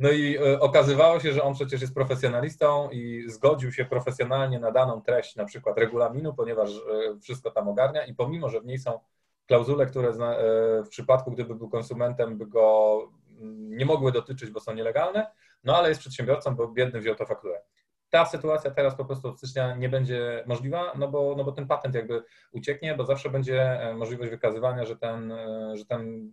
[0.00, 4.70] No i e, okazywało się, że on przecież jest profesjonalistą i zgodził się profesjonalnie na
[4.70, 8.78] daną treść, na przykład regulaminu, ponieważ e, wszystko tam ogarnia i pomimo, że w niej
[8.78, 9.00] są
[9.46, 10.14] klauzule, które e,
[10.84, 12.98] w przypadku, gdyby był konsumentem, by go
[13.40, 15.30] mm, nie mogły dotyczyć, bo są nielegalne,
[15.64, 17.62] no ale jest przedsiębiorcą, bo biedny wziął to fakturę.
[18.10, 21.66] Ta sytuacja teraz po prostu od stycznia nie będzie możliwa, no bo, no bo ten
[21.66, 25.34] patent jakby ucieknie, bo zawsze będzie możliwość wykazywania, że ten,
[25.74, 26.32] że ten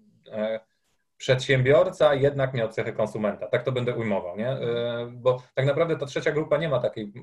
[1.18, 3.48] przedsiębiorca jednak miał cechy konsumenta.
[3.48, 4.50] Tak to będę ujmował, nie?
[4.50, 7.14] E, bo tak naprawdę ta trzecia grupa nie ma takiej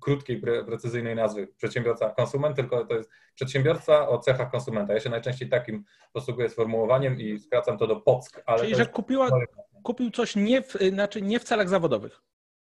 [0.00, 4.92] krótkiej, precyzyjnej nazwy przedsiębiorca konsument, tylko to jest przedsiębiorca o cechach konsumenta.
[4.92, 8.42] Ja się najczęściej takim posługuję sformułowaniem i skracam to do POCK.
[8.46, 9.28] Ale Czyli, że kupiła,
[9.82, 12.22] kupił coś nie w, znaczy nie w celach zawodowych.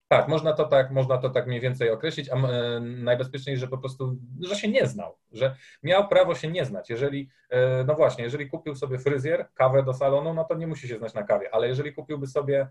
[0.09, 3.77] Tak, można to tak, można to tak mniej więcej określić, a e, najbezpieczniej, że po
[3.77, 6.89] prostu, że się nie znał, że miał prawo się nie znać.
[6.89, 10.87] Jeżeli, e, no właśnie, jeżeli kupił sobie fryzjer, kawę do salonu, no to nie musi
[10.87, 12.67] się znać na kawie, ale jeżeli kupiłby sobie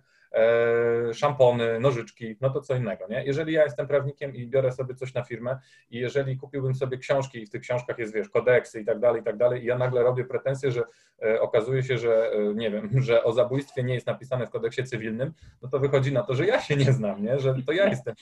[1.12, 3.24] szampony, nożyczki, no to co innego, nie?
[3.24, 5.58] Jeżeli ja jestem prawnikiem i biorę sobie coś na firmę
[5.90, 9.20] i jeżeli kupiłbym sobie książki i w tych książkach jest, wiesz, kodeksy i tak dalej,
[9.20, 10.82] i tak dalej i ja nagle robię pretensje, że
[11.22, 14.84] e, okazuje się, że e, nie wiem, że o zabójstwie nie jest napisane w kodeksie
[14.84, 17.38] cywilnym, no to wychodzi na to, że ja się nie znam, nie?
[17.38, 18.14] Że to ja jestem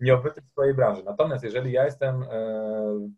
[0.00, 1.02] nieobyty w swojej branży.
[1.04, 2.24] Natomiast jeżeli ja jestem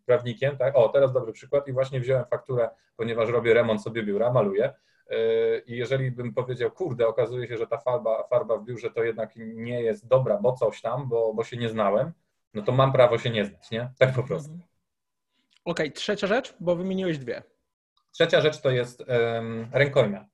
[0.06, 4.32] prawnikiem, tak, o, teraz dobry przykład i właśnie wziąłem fakturę, ponieważ robię remont sobie biura,
[4.32, 4.74] maluję,
[5.66, 9.32] i jeżeli bym powiedział, kurde, okazuje się, że ta farba, farba w biurze to jednak
[9.36, 12.12] nie jest dobra, bo coś tam, bo, bo się nie znałem,
[12.54, 13.90] no to mam prawo się nie znać, nie?
[13.98, 14.50] Tak po prostu.
[14.50, 14.68] Mhm.
[15.64, 17.42] Okej, okay, trzecia rzecz, bo wymieniłeś dwie.
[18.12, 20.26] Trzecia rzecz to jest um, rękojmia,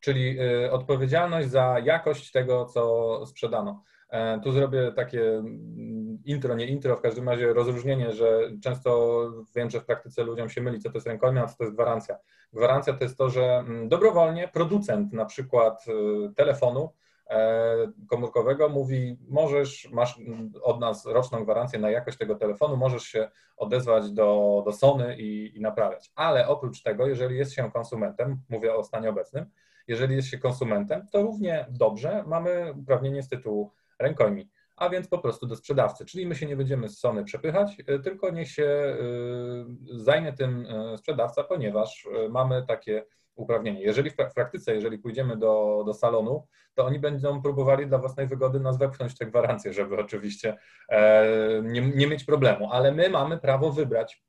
[0.00, 3.84] czyli y, odpowiedzialność za jakość tego, co sprzedano.
[4.12, 9.22] E, tu zrobię takie mm, intro, nie intro, w każdym razie rozróżnienie, że często
[9.56, 11.74] wiem, że w praktyce ludziom się myli, co to jest rękojmia, a co to jest
[11.74, 12.18] gwarancja.
[12.52, 16.92] Gwarancja to jest to, że mm, dobrowolnie producent na przykład y, telefonu
[17.30, 17.76] e,
[18.08, 23.28] komórkowego mówi, możesz, masz mm, od nas roczną gwarancję na jakość tego telefonu, możesz się
[23.56, 26.10] odezwać do, do Sony i, i naprawiać.
[26.14, 29.46] Ale oprócz tego, jeżeli jest się konsumentem, mówię o stanie obecnym,
[29.88, 35.18] jeżeli jest się konsumentem, to równie dobrze mamy uprawnienie z tytułu rękojmi, a więc po
[35.18, 36.04] prostu do sprzedawcy.
[36.04, 40.66] Czyli my się nie będziemy z Sony przepychać, y, tylko niech się y, zajmie tym
[40.66, 43.82] y, sprzedawca, ponieważ mamy takie uprawnienie.
[43.82, 48.60] Jeżeli w praktyce, jeżeli pójdziemy do, do salonu, to oni będą próbowali dla własnej wygody
[48.60, 50.56] nas wepchnąć te gwarancje, żeby oczywiście
[50.88, 51.26] e,
[51.62, 54.22] nie, nie mieć problemu, ale my mamy prawo wybrać,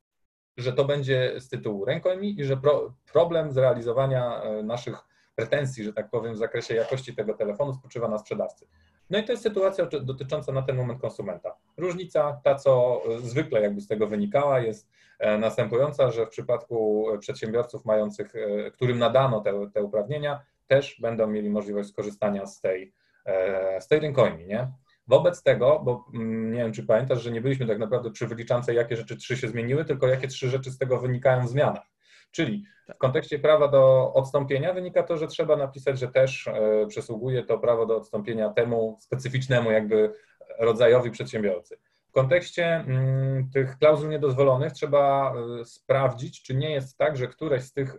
[0.57, 4.97] że to będzie z tytułu rękojmi i że pro, problem zrealizowania e, naszych
[5.35, 8.67] pretensji, że tak powiem, w zakresie jakości tego telefonu spoczywa na sprzedawcy.
[9.09, 11.55] No i to jest sytuacja dotycząca na ten moment konsumenta.
[11.77, 14.89] Różnica, ta co zwykle jakby z tego wynikała, jest
[15.19, 21.27] e, następująca, że w przypadku przedsiębiorców mających, e, którym nadano te, te uprawnienia, też będą
[21.27, 22.93] mieli możliwość skorzystania z tej,
[23.25, 24.71] e, z tej rękojmi, nie?
[25.07, 28.73] Wobec tego, bo mm, nie wiem, czy pamiętasz, że nie byliśmy tak naprawdę przy wyliczance,
[28.73, 31.92] jakie rzeczy trzy się zmieniły, tylko jakie trzy rzeczy z tego wynikają w zmianach.
[32.33, 32.63] Czyli
[32.95, 37.59] w kontekście prawa do odstąpienia wynika to, że trzeba napisać, że też e, przysługuje to
[37.59, 40.13] prawo do odstąpienia temu specyficznemu jakby
[40.59, 41.77] rodzajowi przedsiębiorcy.
[42.09, 47.63] W kontekście mm, tych klauzul niedozwolonych trzeba e, sprawdzić, czy nie jest tak, że któreś
[47.63, 47.97] z tych e,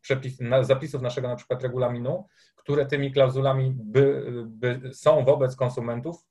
[0.00, 6.26] przepis, zapisów naszego na przykład regulaminu, które tymi klauzulami by, by są wobec konsumentów,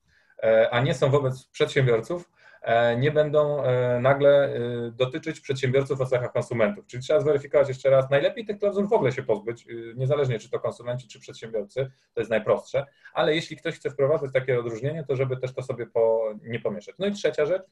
[0.71, 2.29] a nie są wobec przedsiębiorców,
[2.97, 4.59] nie będą e, nagle e,
[4.91, 6.87] dotyczyć przedsiębiorców o cechach konsumentów.
[6.87, 10.59] Czyli trzeba zweryfikować jeszcze raz, najlepiej tych klauzul w ogóle się pozbyć, niezależnie czy to
[10.59, 15.37] konsumenci, czy przedsiębiorcy, to jest najprostsze, ale jeśli ktoś chce wprowadzać takie odróżnienie, to żeby
[15.37, 16.95] też to sobie po, nie pomieszać.
[16.99, 17.63] No i trzecia rzecz,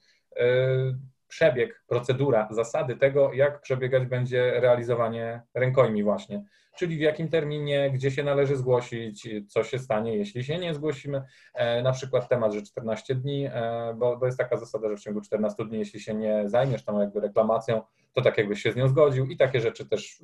[1.27, 6.43] przebieg, procedura, zasady tego, jak przebiegać będzie realizowanie rękojmi właśnie
[6.77, 11.23] czyli w jakim terminie, gdzie się należy zgłosić, co się stanie, jeśli się nie zgłosimy.
[11.53, 14.99] E, na przykład temat, że 14 dni, e, bo, bo jest taka zasada, że w
[14.99, 17.81] ciągu 14 dni, jeśli się nie zajmiesz tą jakby reklamacją,
[18.13, 20.21] to tak jakbyś się z nią zgodził i takie rzeczy też.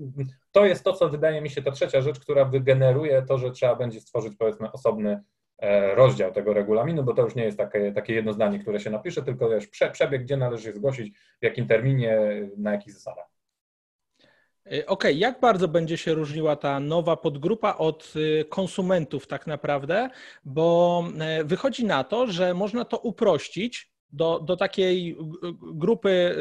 [0.52, 3.76] To jest to, co wydaje mi się ta trzecia rzecz, która wygeneruje to, że trzeba
[3.76, 5.24] będzie stworzyć powiedzmy osobny
[5.58, 8.90] e, rozdział tego regulaminu, bo to już nie jest takie, takie jedno zdanie, które się
[8.90, 12.20] napisze, tylko wiesz, przebieg, gdzie należy się zgłosić, w jakim terminie,
[12.58, 13.37] na jakich zasadach.
[14.74, 15.14] Y, okej, okay.
[15.14, 20.10] jak bardzo będzie się różniła ta nowa podgrupa od y, konsumentów tak naprawdę?
[20.46, 21.04] Bo
[21.42, 25.18] y, wychodzi na to, że można to uprościć do, do takiej
[25.74, 26.36] grupy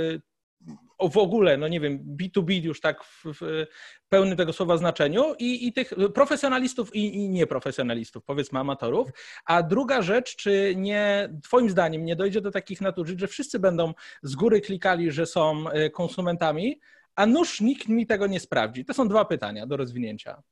[1.10, 3.66] w ogóle, no nie wiem, B2B już tak w, w
[4.08, 9.08] pełnym tego słowa znaczeniu i, i tych profesjonalistów i, i, nieprofesjonalistów, powiedzmy amatorów.
[9.44, 13.94] A druga rzecz, czy nie, twoim zdaniem nie dojdzie do takich nadużyć, że wszyscy będą
[14.22, 16.80] z góry klikali, że są konsumentami,
[17.16, 18.84] a nuż nikt mi tego nie sprawdzi?
[18.84, 20.42] To są dwa pytania do rozwinięcia.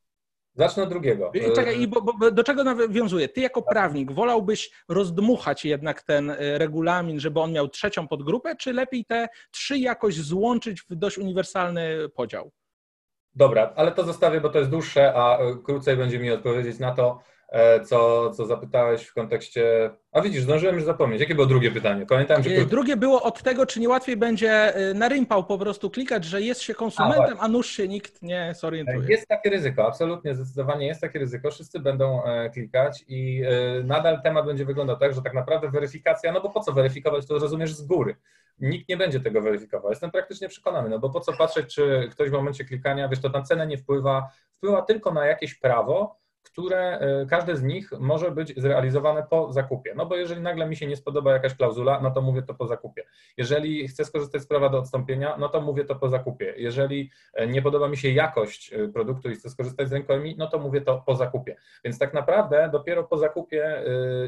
[0.54, 1.32] Zacznę od drugiego.
[1.54, 3.28] Czekaj, bo, bo, do czego nawiązuję?
[3.28, 8.72] Ty jako prawnik wolałbyś rozdmuchać jednak ten e, regulamin, żeby on miał trzecią podgrupę, czy
[8.72, 12.52] lepiej te trzy jakoś złączyć w dość uniwersalny podział?
[13.34, 16.94] Dobra, ale to zostawię, bo to jest dłuższe, a e, krócej będzie mi odpowiedzieć na
[16.94, 17.20] to.
[17.54, 19.90] E, co, co zapytałeś w kontekście.
[20.12, 21.20] A widzisz, zdążyłem już zapomnieć.
[21.20, 22.06] Jakie było drugie pytanie?
[22.06, 22.50] Pamiętam, że.
[22.50, 26.24] E, drugie było od tego, czy nie łatwiej będzie e, na rympał po prostu klikać,
[26.24, 29.08] że jest się konsumentem, a, a nuż się nikt nie zorientuje.
[29.08, 31.50] Jest takie ryzyko, absolutnie, zdecydowanie jest takie ryzyko.
[31.50, 33.42] Wszyscy będą klikać i
[33.84, 37.38] nadal temat będzie wyglądał tak, że tak naprawdę weryfikacja, no bo po co weryfikować, to
[37.38, 38.16] rozumiesz z góry.
[38.58, 39.90] Nikt nie będzie tego weryfikował.
[39.90, 43.28] Jestem praktycznie przekonany, no bo po co patrzeć, czy ktoś w momencie klikania, wiesz, to
[43.28, 46.23] na cenę nie wpływa, wpływa tylko na jakieś prawo,
[46.54, 49.94] które e, każde z nich może być zrealizowane po zakupie.
[49.96, 52.66] No bo jeżeli nagle mi się nie spodoba jakaś klauzula, no to mówię to po
[52.66, 53.04] zakupie.
[53.36, 56.54] Jeżeli chcę skorzystać z prawa do odstąpienia, no to mówię to po zakupie.
[56.56, 60.46] Jeżeli e, nie podoba mi się jakość e, produktu i chcę skorzystać z rękojmi, no
[60.46, 61.56] to mówię to po zakupie.
[61.84, 63.82] Więc tak naprawdę dopiero po zakupie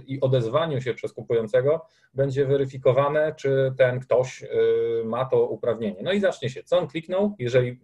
[0.06, 4.44] i odezwaniu się przez kupującego będzie weryfikowane, czy ten ktoś
[5.04, 6.00] ma to uprawnienie.
[6.02, 7.80] No i zacznie się, co on kliknął, jeżeli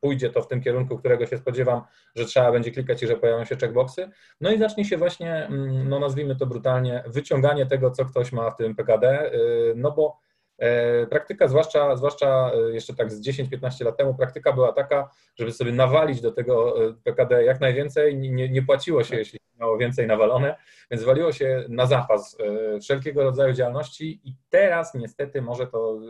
[0.00, 1.82] pójdzie to w tym kierunku, którego się spodziewam,
[2.16, 4.08] że trzeba będzie klikać i że pojawią się checkboxy.
[4.40, 8.50] No i zacznie się właśnie, mm, no nazwijmy to brutalnie, wyciąganie tego, co ktoś ma
[8.50, 10.18] w tym PKD, y, no bo
[10.58, 15.52] e, Praktyka, zwłaszcza, zwłaszcza e, jeszcze tak z 10-15 lat temu, praktyka była taka, żeby
[15.52, 18.16] sobie nawalić do tego e, PKD jak najwięcej.
[18.16, 20.56] Nie, nie płaciło się, jeśli miało więcej nawalone,
[20.90, 26.00] więc waliło się na zapas e, wszelkiego rodzaju działalności i teraz niestety może to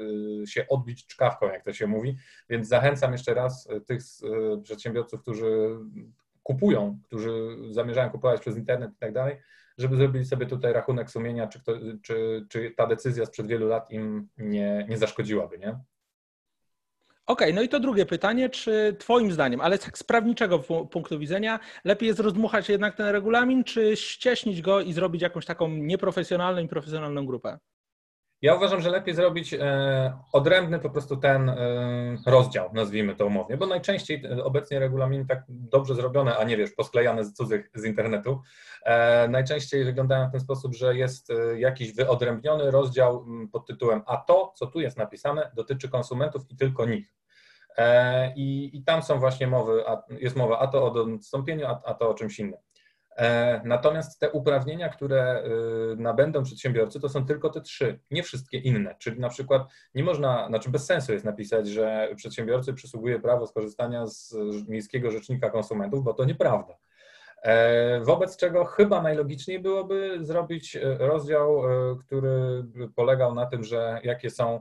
[0.42, 2.16] e, się odbić czkawką, jak to się mówi,
[2.48, 4.02] więc zachęcam jeszcze raz e, tych
[4.62, 5.78] przedsiębiorców, którzy
[6.42, 9.36] kupują, którzy zamierzają kupować przez internet i tak dalej,
[9.78, 13.90] żeby zrobili sobie tutaj rachunek sumienia, czy, kto, czy, czy ta decyzja sprzed wielu lat
[13.90, 15.78] im nie, nie zaszkodziłaby, nie?
[17.30, 20.58] Okej, okay, no i to drugie pytanie, czy Twoim zdaniem, ale tak z prawniczego
[20.90, 25.68] punktu widzenia, lepiej jest rozdmuchać jednak ten regulamin, czy ścieśnić go i zrobić jakąś taką
[25.68, 27.58] nieprofesjonalną i profesjonalną grupę?
[28.42, 31.56] Ja uważam, że lepiej zrobić e, odrębny po prostu ten e,
[32.26, 37.24] rozdział, nazwijmy to umownie, bo najczęściej obecnie regulaminy tak dobrze zrobione, a nie wiesz, posklejane
[37.24, 38.40] z cudzych z internetu,
[38.84, 44.52] e, najczęściej wyglądają w ten sposób, że jest jakiś wyodrębniony rozdział pod tytułem a to,
[44.56, 47.19] co tu jest napisane, dotyczy konsumentów i tylko nich.
[48.36, 52.10] I, i tam są właśnie mowy, jest mowa a to o odstąpieniu, a, a to
[52.10, 52.60] o czymś innym.
[53.20, 55.44] E, natomiast te uprawnienia, które
[55.92, 58.94] y, nabędą przedsiębiorcy, to są tylko te trzy, nie wszystkie inne.
[58.98, 59.62] Czyli na przykład
[59.94, 64.34] nie można, znaczy bez sensu jest napisać, że przedsiębiorcy przysługuje prawo skorzystania z
[64.68, 66.76] Miejskiego Rzecznika Konsumentów, bo to nieprawda.
[67.42, 71.62] E, wobec czego chyba najlogiczniej byłoby zrobić e, rozdział,
[72.00, 72.64] który
[72.96, 74.60] polegał na tym, że jakie są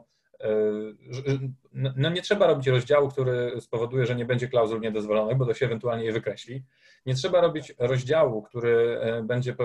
[1.73, 5.65] no nie trzeba robić rozdziału, który spowoduje, że nie będzie klauzul niedozwolonych, bo to się
[5.65, 6.63] ewentualnie je wykreśli.
[7.06, 9.56] Nie trzeba robić rozdziału, który e, będzie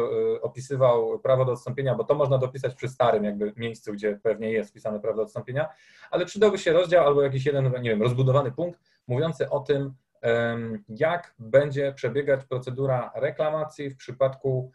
[0.42, 4.70] opisywał prawo do odstąpienia, bo to można dopisać przy starym jakby miejscu, gdzie pewnie jest
[4.70, 5.68] wpisane prawo do odstąpienia,
[6.10, 9.94] ale przydałby się rozdział albo jakiś jeden, nie wiem, rozbudowany punkt mówiący o tym,
[10.88, 14.72] jak będzie przebiegać procedura reklamacji w przypadku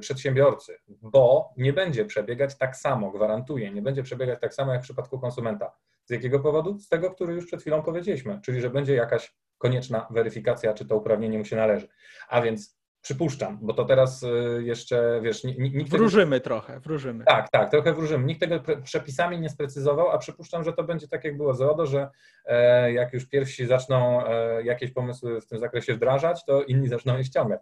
[0.00, 4.84] przedsiębiorcy, bo nie będzie przebiegać tak samo, gwarantuję, nie będzie przebiegać tak samo jak w
[4.84, 5.72] przypadku konsumenta.
[6.04, 6.78] Z jakiego powodu?
[6.78, 10.96] Z tego, który już przed chwilą powiedzieliśmy, czyli że będzie jakaś konieczna weryfikacja, czy to
[10.96, 11.88] uprawnienie mu się należy.
[12.28, 16.44] A więc przypuszczam, bo to teraz y, jeszcze, wiesz, nikt Wróżymy tego...
[16.44, 17.24] trochę, wróżymy.
[17.24, 18.24] Tak, tak, trochę wróżymy.
[18.24, 21.86] Nikt tego przepisami nie sprecyzował, a przypuszczam, że to będzie tak, jak było z RODO,
[21.86, 22.08] że
[22.46, 27.18] e, jak już pierwsi zaczną e, jakieś pomysły w tym zakresie wdrażać, to inni zaczną
[27.18, 27.60] je ściągać.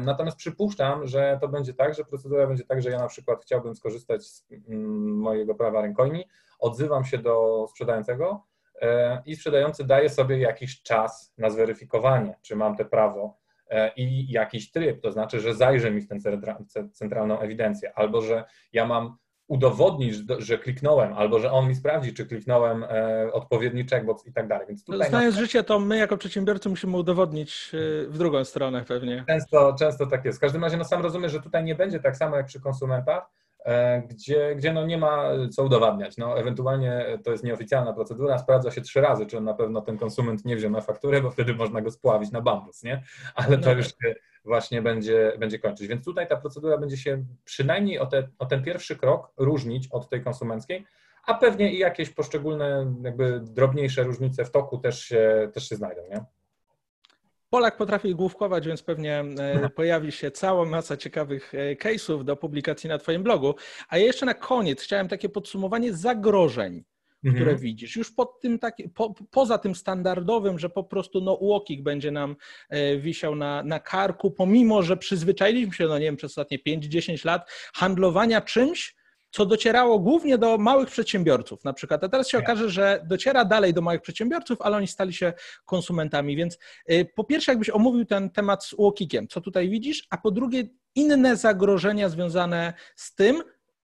[0.00, 3.74] Natomiast przypuszczam, że to będzie tak, że procedura będzie tak, że ja na przykład chciałbym
[3.74, 6.24] skorzystać z mm, mojego prawa rękojmi,
[6.58, 8.44] odzywam się do sprzedającego,
[8.82, 13.38] E, i sprzedający daje sobie jakiś czas na zweryfikowanie, czy mam te prawo
[13.70, 16.18] e, i jakiś tryb, to znaczy, że zajrzy mi w tę
[16.92, 19.16] centralną ewidencję, albo że ja mam
[19.48, 24.48] udowodnić, że kliknąłem, albo że on mi sprawdzi, czy kliknąłem e, odpowiedni checkbox i tak
[24.48, 24.66] dalej.
[24.68, 25.40] Więc tutaj Znając na...
[25.40, 27.70] życie, to my jako przedsiębiorcy musimy udowodnić
[28.08, 29.24] w drugą stronę pewnie.
[29.28, 30.38] Często, często tak jest.
[30.38, 33.22] W każdym razie no sam rozumiem, że tutaj nie będzie tak samo jak przy konsumentach,
[33.22, 33.41] E,
[34.08, 36.16] gdzie, gdzie no nie ma co udowadniać.
[36.16, 40.44] No, ewentualnie to jest nieoficjalna procedura, sprawdza się trzy razy, czy na pewno ten konsument
[40.44, 43.02] nie wziął na fakturę, bo wtedy można go spławić na bambus, nie?
[43.34, 44.14] Ale to no już tak.
[44.44, 45.88] właśnie będzie, będzie kończyć.
[45.88, 50.08] Więc tutaj ta procedura będzie się przynajmniej o, te, o ten pierwszy krok różnić od
[50.08, 50.86] tej konsumenckiej,
[51.26, 56.02] a pewnie i jakieś poszczególne jakby drobniejsze różnice w toku też się, też się znajdą,
[56.10, 56.24] nie?
[57.52, 62.88] Polak potrafi główkować, więc pewnie e, pojawi się cała masa ciekawych e, case'ów do publikacji
[62.88, 63.54] na Twoim blogu.
[63.88, 66.84] A ja jeszcze na koniec chciałem takie podsumowanie zagrożeń,
[67.18, 67.58] które mhm.
[67.58, 67.96] widzisz.
[67.96, 72.36] Już pod tym taki, po, poza tym standardowym, że po prostu no, łokik będzie nam
[72.68, 77.26] e, wisiał na, na karku, pomimo że przyzwyczailiśmy się, no nie wiem, przez ostatnie 5-10
[77.26, 78.96] lat handlowania czymś,
[79.32, 83.74] co docierało głównie do małych przedsiębiorców na przykład, a teraz się okaże, że dociera dalej
[83.74, 85.32] do małych przedsiębiorców, ale oni stali się
[85.64, 86.58] konsumentami, więc
[86.90, 90.62] y, po pierwsze jakbyś omówił ten temat z Łokikiem, co tutaj widzisz, a po drugie
[90.94, 93.42] inne zagrożenia związane z tym,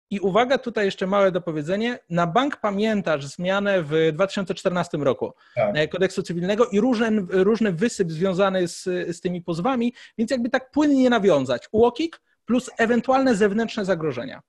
[0.10, 2.00] i uwaga, tutaj jeszcze małe dopowiedzenie.
[2.10, 5.78] Na bank pamiętasz zmianę w 2014 roku tak.
[5.78, 10.72] E, kodeksu cywilnego i różny, różny wysyp związany z, z tymi pozwami, więc jakby tak
[10.72, 11.68] płynnie nawiązać.
[11.72, 14.42] UOKiK plus ewentualne zewnętrzne zagrożenia.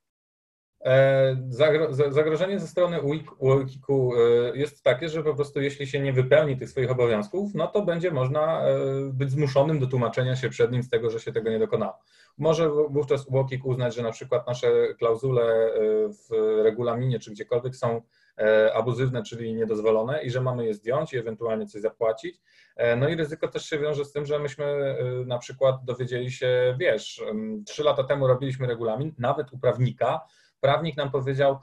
[0.85, 1.37] E,
[2.11, 3.01] zagrożenie ze strony
[3.39, 4.19] UOKiK-u e,
[4.57, 8.11] jest takie, że po prostu jeśli się nie wypełni tych swoich obowiązków, no to będzie
[8.11, 8.63] można
[9.13, 11.95] być zmuszonym do tłumaczenia się przed nim z tego, że się tego nie dokonało.
[12.39, 15.71] Może wówczas UOKiK uznać, że na przykład nasze klauzule e,
[16.09, 16.31] w
[16.63, 18.03] regulaminie czy gdziekolwiek są
[18.39, 22.41] e, abuzywne, czyli niedozwolone i że mamy je zdjąć i ewentualnie coś zapłacić.
[22.77, 26.77] E, no i ryzyko też się wiąże z tym, że myśmy na przykład dowiedzieli się,
[26.81, 27.23] wiesz,
[27.67, 30.21] trzy lata temu robiliśmy regulamin, nawet u prawnika,
[30.61, 31.59] prawnik nam powiedział,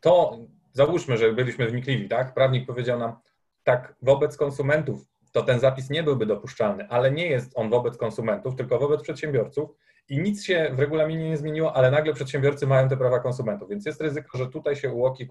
[0.00, 0.38] to
[0.72, 2.34] załóżmy, że byliśmy wnikliwi, tak?
[2.34, 3.16] Prawnik powiedział nam,
[3.64, 8.56] tak, wobec konsumentów to ten zapis nie byłby dopuszczalny, ale nie jest on wobec konsumentów,
[8.56, 9.70] tylko wobec przedsiębiorców
[10.08, 13.86] i nic się w regulaminie nie zmieniło, ale nagle przedsiębiorcy mają te prawa konsumentów, więc
[13.86, 15.30] jest ryzyko, że tutaj się UOKiK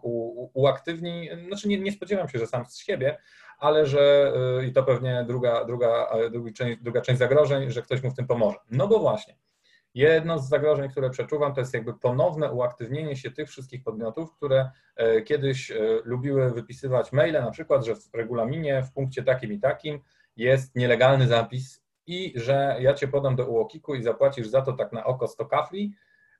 [0.53, 3.17] uaktywni, znaczy nie, nie spodziewam się, że sam z siebie,
[3.59, 8.03] ale że y, i to pewnie druga, druga, druga, część, druga część zagrożeń, że ktoś
[8.03, 8.57] mu w tym pomoże.
[8.71, 9.35] No bo właśnie,
[9.93, 14.71] jedno z zagrożeń, które przeczuwam, to jest jakby ponowne uaktywnienie się tych wszystkich podmiotów, które
[14.95, 19.59] e, kiedyś e, lubiły wypisywać maile, na przykład, że w regulaminie w punkcie takim i
[19.59, 19.99] takim
[20.35, 24.91] jest nielegalny zapis i że ja cię podam do uokiku i zapłacisz za to tak
[24.91, 25.93] na oko 100 kafli,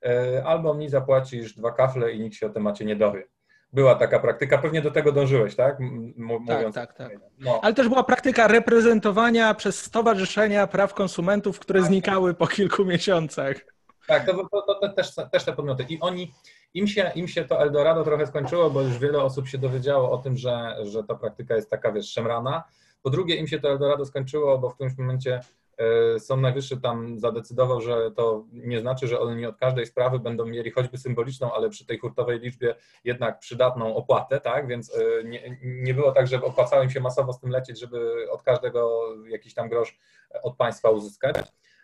[0.04, 3.28] e, albo mi zapłacisz dwa kafle i nikt się o temacie nie dowie.
[3.72, 5.80] Była taka praktyka, pewnie do tego dążyłeś, tak?
[5.80, 7.12] M tak, tak, tak.
[7.38, 7.60] No.
[7.62, 11.88] Ale też była praktyka reprezentowania przez stowarzyszenia praw konsumentów, które tak.
[11.88, 13.56] znikały po kilku miesiącach.
[14.06, 15.86] Tak, to, to, to, to, też, też te podmioty.
[15.88, 16.32] I oni,
[16.74, 20.18] im się, im się to Eldorado trochę skończyło, bo już wiele osób się dowiedziało o
[20.18, 22.64] tym, że, że ta praktyka jest taka, wiesz, szemrana.
[23.02, 25.40] Po drugie, im się to Eldorado skończyło, bo w którymś momencie
[26.18, 30.70] Sąd Najwyższy tam zadecydował, że to nie znaczy, że oni od każdej sprawy będą mieli
[30.70, 34.66] choćby symboliczną, ale przy tej hurtowej liczbie jednak przydatną opłatę, tak?
[34.66, 38.30] Więc e, nie, nie było tak, że opłacało im się masowo z tym lecieć, żeby
[38.30, 39.98] od każdego jakiś tam grosz
[40.42, 41.36] od państwa uzyskać.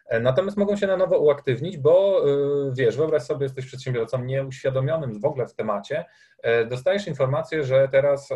[0.07, 2.25] E, natomiast mogą się na nowo uaktywnić, bo
[2.73, 6.05] wiesz, wyobraź sobie, jesteś przedsiębiorcą nieuświadomionym w ogóle w temacie,
[6.43, 8.29] e, dostajesz informację, że teraz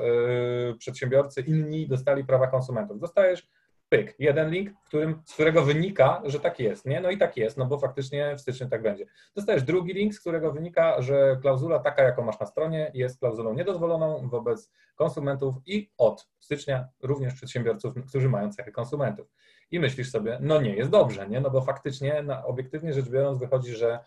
[0.78, 3.00] przedsiębiorcy inni dostali prawa konsumentów.
[3.00, 3.48] Dostajesz
[3.92, 7.00] pyk, jeden link, którym, z którego wynika, że tak jest, nie?
[7.00, 9.06] No i tak jest, no bo faktycznie w styczniu tak będzie.
[9.36, 13.54] Dostajesz drugi link, z którego wynika, że klauzula taka, jaką masz na stronie, jest klauzulą
[13.54, 19.26] niedozwoloną wobec konsumentów i od stycznia również przedsiębiorców, którzy mają cechy konsumentów
[19.70, 21.40] i myślisz sobie, no nie jest dobrze, nie?
[21.40, 23.98] No bo faktycznie, obiektywnie rzecz biorąc, wychodzi, że,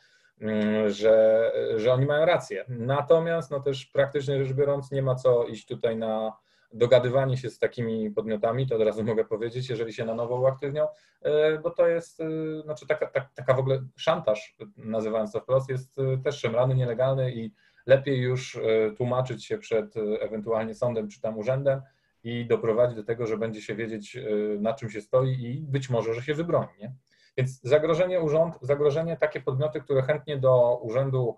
[0.41, 2.65] mm, że, że oni mają rację.
[2.67, 6.33] Natomiast, no też praktycznie rzecz biorąc, nie ma co iść tutaj na
[6.75, 10.87] dogadywanie się z takimi podmiotami, to od razu mogę powiedzieć, jeżeli się na nowo uaktywnią,
[11.21, 12.25] e, bo to jest, e,
[12.63, 17.31] znaczy taka, taka, taka w ogóle szantaż, nazywając to wprost, jest e, też szemrany, nielegalny
[17.31, 17.51] i
[17.85, 18.59] lepiej już
[18.97, 21.81] tłumaczyć się przed ewentualnie sądem czy tam urzędem,
[22.23, 24.17] i doprowadzi do tego, że będzie się wiedzieć,
[24.59, 26.67] na czym się stoi i być może, że się wybroni.
[26.79, 26.93] Nie?
[27.37, 31.37] Więc zagrożenie urząd, zagrożenie takie podmioty, które chętnie do urzędu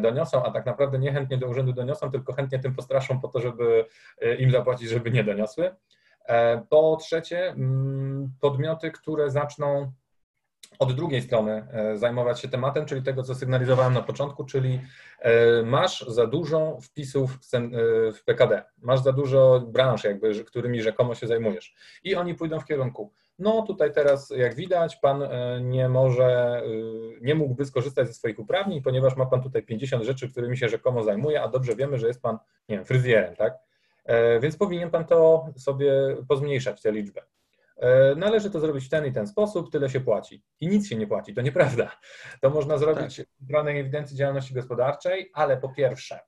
[0.00, 3.40] doniosą, a tak naprawdę nie chętnie do urzędu doniosą, tylko chętnie tym postraszą po to,
[3.40, 3.84] żeby
[4.22, 5.74] y, im zapłacić, żeby nie doniosły.
[6.26, 9.92] E, po trzecie, mm, podmioty, które zaczną
[10.78, 14.80] od drugiej strony e, zajmować się tematem, czyli tego, co sygnalizowałem na początku, czyli
[15.20, 17.60] e, masz za dużo wpisów e,
[18.12, 21.74] w PKD, masz za dużo branż, jakby, którymi rzekomo się zajmujesz.
[22.04, 25.28] I oni pójdą w kierunku, no tutaj teraz, jak widać, pan
[25.60, 26.62] nie może,
[27.20, 31.02] nie mógłby skorzystać ze swoich uprawnień, ponieważ ma pan tutaj 50 rzeczy, którymi się rzekomo
[31.02, 33.54] zajmuje, a dobrze wiemy, że jest pan, nie wiem, fryzjerem, tak?
[34.40, 35.92] Więc powinien pan to sobie
[36.28, 37.22] pozmniejszać, tę liczbę.
[37.76, 40.42] E, należy to zrobić w ten i ten sposób, tyle się płaci.
[40.60, 41.90] I nic się nie płaci, to nieprawda.
[42.40, 43.26] To można zrobić tak.
[43.40, 46.20] w danej ewidencji działalności gospodarczej, ale po pierwsze,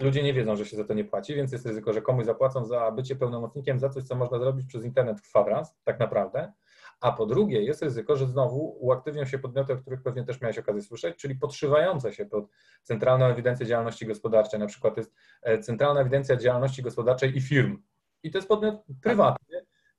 [0.00, 2.64] ludzie nie wiedzą, że się za to nie płaci, więc jest ryzyko, że komuś zapłacą
[2.64, 6.52] za bycie pełnomocnikiem za coś, co można zrobić przez internet w kwadrans, tak naprawdę.
[7.00, 10.58] A po drugie, jest ryzyko, że znowu uaktywnią się podmioty, o których pewnie też miałeś
[10.58, 12.44] okazję słyszeć, czyli podszywające się pod
[12.82, 14.60] Centralną Ewidencję Działalności Gospodarczej.
[14.60, 17.82] Na przykład jest e, Centralna Ewidencja Działalności Gospodarczej i Firm.
[18.22, 19.51] I to jest podmiot prywatny,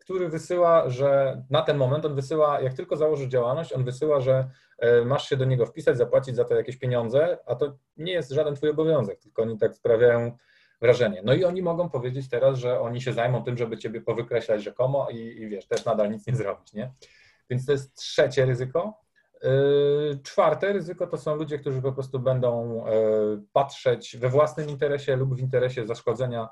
[0.04, 4.50] który wysyła, że na ten moment on wysyła, jak tylko założysz działalność, on wysyła, że
[4.80, 8.32] e, masz się do niego wpisać, zapłacić za to jakieś pieniądze, a to nie jest
[8.32, 10.38] żaden twój obowiązek, tylko oni tak sprawiają
[10.82, 11.22] wrażenie.
[11.26, 15.08] No i oni mogą powiedzieć teraz, że oni się zajmą tym, żeby ciebie powykreślać rzekomo
[15.10, 16.94] i, i wiesz, też nadal nic nie zrobić, nie?
[17.50, 19.04] Więc to jest trzecie ryzyko.
[20.24, 22.84] Czwarte ryzyko to są ludzie, którzy po prostu będą
[23.54, 26.50] patrzeć we własnym interesie lub w interesie zaszkodzenia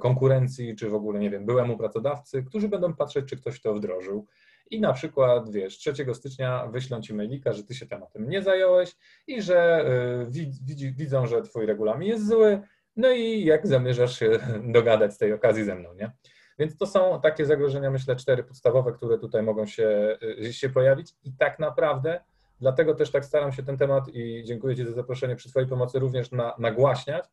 [0.00, 4.26] konkurencji, czy w ogóle, nie wiem, byłemu pracodawcy, którzy będą patrzeć, czy ktoś to wdrożył
[4.70, 8.96] i na przykład, wiesz, 3 stycznia wyślą ci mailika, że ty się tematem nie zająłeś
[9.26, 9.84] i że
[10.28, 12.60] y, widzą, że twój regulamin jest zły,
[12.96, 14.30] no i jak zamierzasz się
[14.76, 16.10] dogadać z tej okazji ze mną, nie?
[16.58, 21.12] Więc to są takie zagrożenia, myślę, cztery podstawowe, które tutaj mogą się, y, się pojawić
[21.24, 22.20] i tak naprawdę
[22.60, 25.98] dlatego też tak staram się ten temat i dziękuję Ci za zaproszenie przy Twojej pomocy
[25.98, 27.24] również na, nagłaśniać,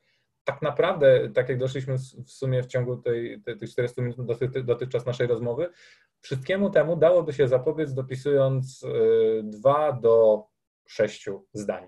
[0.43, 4.63] tak naprawdę, tak jak doszliśmy w sumie w ciągu tej, tej, tych 400 minut doty,
[4.63, 5.69] dotychczas naszej rozmowy,
[6.21, 10.45] wszystkiemu temu dałoby się zapobiec dopisując y, dwa do
[10.87, 11.87] sześciu zdań.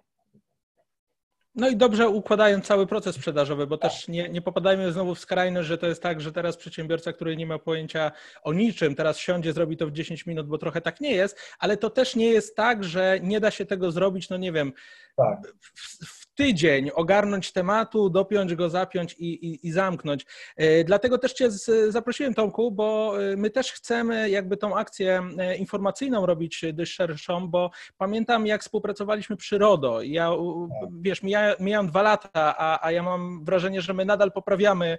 [1.55, 5.67] No i dobrze układając cały proces sprzedażowy, bo też nie, nie popadajmy znowu w skrajność,
[5.67, 8.11] że to jest tak, że teraz przedsiębiorca, który nie ma pojęcia
[8.43, 11.77] o niczym, teraz siądzie, zrobi to w 10 minut, bo trochę tak nie jest, ale
[11.77, 14.73] to też nie jest tak, że nie da się tego zrobić, no nie wiem,
[15.15, 15.53] tak.
[15.59, 20.25] w, w, tydzień ogarnąć tematu, dopiąć go, zapiąć i, i, i zamknąć.
[20.55, 21.51] E, dlatego też Cię
[21.89, 27.47] zaprosiłem, Tomku, bo e, my też chcemy jakby tą akcję e, informacyjną robić dość szerszą,
[27.47, 30.01] bo pamiętam jak współpracowaliśmy przy RODO.
[30.01, 30.89] Ja, tak.
[31.01, 31.23] wiesz,
[31.59, 34.97] mija, dwa lata, a, a ja mam wrażenie, że my nadal poprawiamy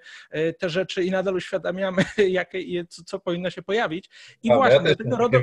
[0.59, 4.11] te rzeczy i nadal uświadamiamy, jakie, co, co powinno się pojawić.
[4.43, 5.39] I a, właśnie, ja tego RODO...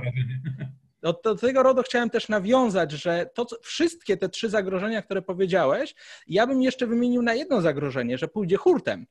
[1.01, 5.95] Do, do, tego RODO chciałem też nawiązać, że to, wszystkie te trzy zagrożenia, które powiedziałeś,
[6.27, 9.05] ja bym jeszcze wymienił na jedno zagrożenie, że pójdzie hurtem.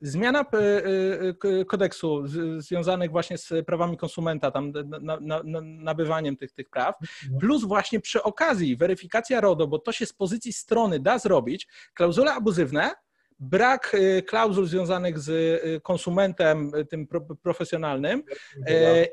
[0.00, 2.26] Zmiana e, e, kodeksu
[2.58, 7.40] związanych właśnie z prawami konsumenta, tam na, na, na, nabywaniem tych, tych praw, mhm.
[7.40, 12.32] plus właśnie przy okazji weryfikacja RODO, bo to się z pozycji strony da zrobić, klauzule
[12.32, 12.90] abuzywne
[13.38, 17.06] brak y, klauzul związanych z y, konsumentem, y, tym
[17.42, 18.22] profesjonalnym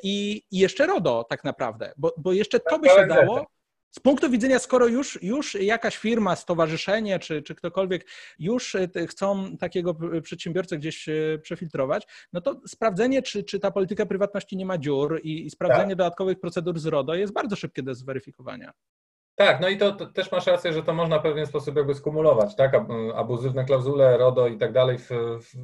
[0.04, 3.46] i jeszcze RODO tak naprawdę, bo, bo jeszcze to by się dało.
[3.92, 8.08] Z punktu widzenia, skoro już, już jakaś firma, stowarzyszenie czy, czy ktokolwiek
[8.40, 11.10] już chcą takiego przedsiębiorcę gdzieś
[11.42, 15.90] przefiltrować, no to sprawdzenie, czy, czy ta polityka prywatności nie ma dziur i, i sprawdzenie
[15.90, 15.98] tak.
[15.98, 18.72] dodatkowych procedur z RODO jest bardzo szybkie do zweryfikowania.
[19.46, 21.94] Tak, no i to, to, też masz rację, że to można w pewien sposób jakby
[21.96, 22.76] skumulować, tak?
[23.16, 25.10] Abuzywne klauzule, RODO i tak dalej, w,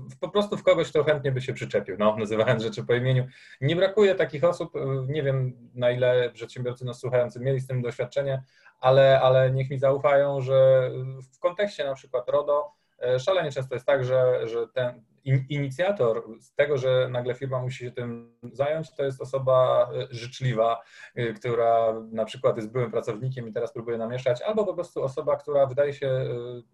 [0.10, 3.28] w, po prostu w kogoś, kto chętnie by się przyczepił, no, nazywając rzeczy po imieniu.
[3.62, 4.74] Nie brakuje takich osób,
[5.08, 8.44] nie wiem na ile przedsiębiorcy nas słuchający mieli z tym doświadczenie,
[8.80, 10.92] ale, ale niech mi zaufają, że
[11.34, 12.72] w kontekście na przykład RODO
[13.02, 15.04] e, szalenie często jest tak, że, że ten,
[15.50, 16.24] inicjator
[16.56, 20.82] tego, że nagle firma musi się tym zająć, to jest osoba e, życzliwa,
[21.16, 25.36] e, która na przykład jest byłym pracownikiem i teraz próbuje namieszać, albo po prostu osoba,
[25.36, 26.28] która wydaje się e,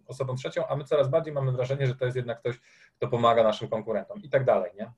[0.06, 2.60] osobą trzecią, a my coraz bardziej mamy wrażenie, że to jest jednak ktoś,
[2.96, 4.92] kto pomaga naszym konkurentom i tak dalej, nie?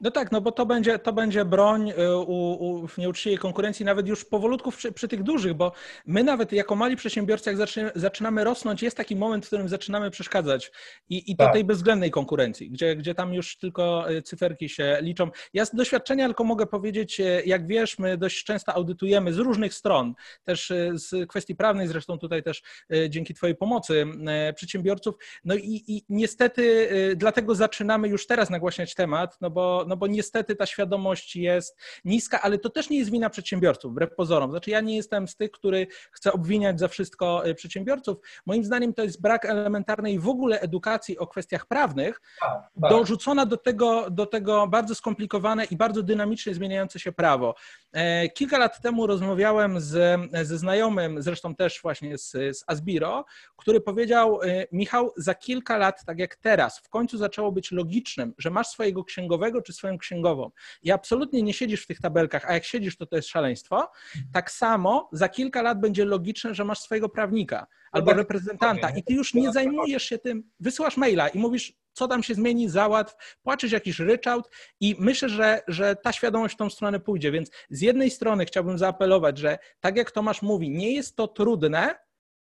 [0.00, 3.84] No tak, no bo to będzie, to będzie broń y, u, u, w nieuczciwej konkurencji
[3.84, 5.72] nawet już powolutku przy, przy, tych dużych, bo
[6.06, 10.10] my nawet jako mali przedsiębiorcy, jak zaczynamy, zaczynamy rosnąć, jest taki moment, w którym zaczynamy
[10.10, 10.72] przeszkadzać
[11.08, 11.48] i, i tak.
[11.48, 15.30] do tej bezwzględnej konkurencji, gdzie, gdzie tam już tylko y, cyferki się liczą.
[15.54, 19.74] Ja z doświadczenia tylko mogę powiedzieć, y, jak wiesz, my dość często audytujemy z różnych
[19.74, 22.62] stron, też z kwestii prawnej, zresztą tutaj też
[23.08, 24.06] dzięki Twojej pomocy
[24.54, 30.06] przedsiębiorców, no i, i niestety dlatego zaczynamy już teraz nagłaśniać temat, no bo no bo
[30.06, 34.50] niestety ta świadomość jest niska, ale to też nie jest wina przedsiębiorców, wbrew pozorom.
[34.50, 38.18] Znaczy ja nie jestem z tych, który chce obwiniać za wszystko e, przedsiębiorców.
[38.46, 42.90] Moim zdaniem to jest brak elementarnej w ogóle edukacji o kwestiach prawnych, tak, tak.
[42.90, 47.54] dorzucona do tego, do tego bardzo skomplikowane i bardzo dynamicznie zmieniające się prawo.
[47.92, 53.24] E, kilka lat temu rozmawiałem z, ze znajomym, zresztą też właśnie z, z Asbiro,
[53.56, 58.34] który powiedział, e, Michał, za kilka lat, tak jak teraz, w końcu zaczęło być logicznym,
[58.38, 60.50] że masz swojego księgowego czy swoją księgową.
[60.82, 63.90] I absolutnie nie siedzisz w tych tabelkach, a jak siedzisz, to to jest szaleństwo,
[64.32, 69.14] tak samo za kilka lat będzie logiczne, że masz swojego prawnika albo reprezentanta i ty
[69.14, 73.72] już nie zajmujesz się tym, wysyłasz maila i mówisz, co tam się zmieni, załatw, płaczesz
[73.72, 74.50] jakiś ryczałt
[74.80, 78.78] i myślę, że, że ta świadomość w tą stronę pójdzie, więc z jednej strony chciałbym
[78.78, 81.94] zaapelować, że tak jak Tomasz mówi, nie jest to trudne,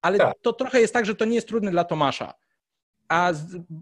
[0.02, 0.34] ale tak.
[0.42, 2.34] to trochę jest tak, że to nie jest trudne dla Tomasza.
[3.14, 3.32] A,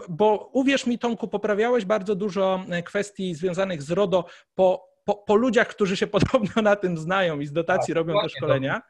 [0.10, 4.26] bo uwierz mi, Tomku, poprawiałeś bardzo dużo e, kwestii związanych z RODO
[4.56, 8.22] po, po, po ludziach, którzy się podobno na tym znają i z dotacji tak, robią
[8.22, 8.82] te szkolenia.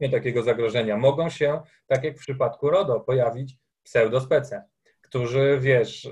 [0.00, 0.96] Nie takiego zagrożenia.
[0.96, 4.64] Mogą się, tak jak w przypadku RODO, pojawić pseudospece,
[5.14, 6.08] którzy, wiesz,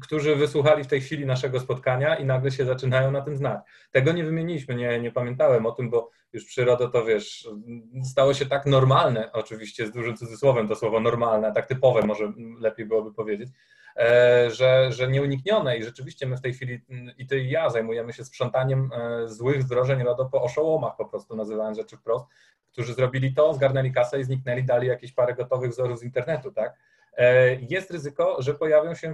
[0.00, 3.60] którzy wysłuchali w tej chwili naszego spotkania i nagle się zaczynają na tym znać.
[3.90, 7.48] Tego nie wymieniliśmy, nie, nie pamiętałem o tym, bo już przyroda to wiesz,
[8.04, 12.86] stało się tak normalne, oczywiście z dużym cudzysłowem to słowo normalne, tak typowe może lepiej
[12.86, 13.48] byłoby powiedzieć,
[13.96, 16.80] e, że, że nieuniknione i rzeczywiście my w tej chwili
[17.18, 21.36] i ty i ja zajmujemy się sprzątaniem e, złych wdrożeń RODO po oszołomach po prostu,
[21.36, 22.26] nazywając rzeczy wprost,
[22.72, 26.74] którzy zrobili to, zgarnęli kasę i zniknęli, dali jakieś parę gotowych wzorów z internetu, tak?
[27.18, 29.12] E, jest ryzyko, że pojawią się,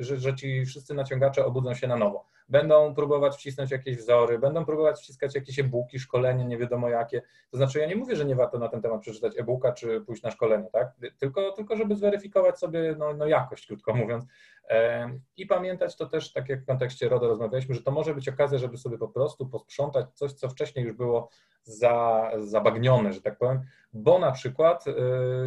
[0.00, 2.26] że, że ci wszyscy naciągacze obudzą się na nowo.
[2.48, 7.22] Będą próbować wcisnąć jakieś wzory, będą próbować wciskać jakieś e-booki, szkolenie, nie wiadomo jakie.
[7.50, 10.22] To znaczy, ja nie mówię, że nie warto na ten temat przeczytać e-booka czy pójść
[10.22, 10.92] na szkolenie, tak?
[11.18, 14.24] Tylko, tylko żeby zweryfikować sobie no, no jakość, krótko mówiąc.
[14.68, 18.28] E, I pamiętać to też, tak jak w kontekście RODO rozmawialiśmy, że to może być
[18.28, 21.30] okazja, żeby sobie po prostu posprzątać coś, co wcześniej już było
[21.62, 23.60] za, zabagnione, że tak powiem,
[23.92, 24.92] bo na przykład y,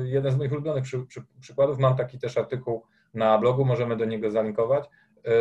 [0.03, 4.05] jeden z moich ulubionych przy, przy, przykładów, mam taki też artykuł na blogu, możemy do
[4.05, 5.32] niego zalinkować, y,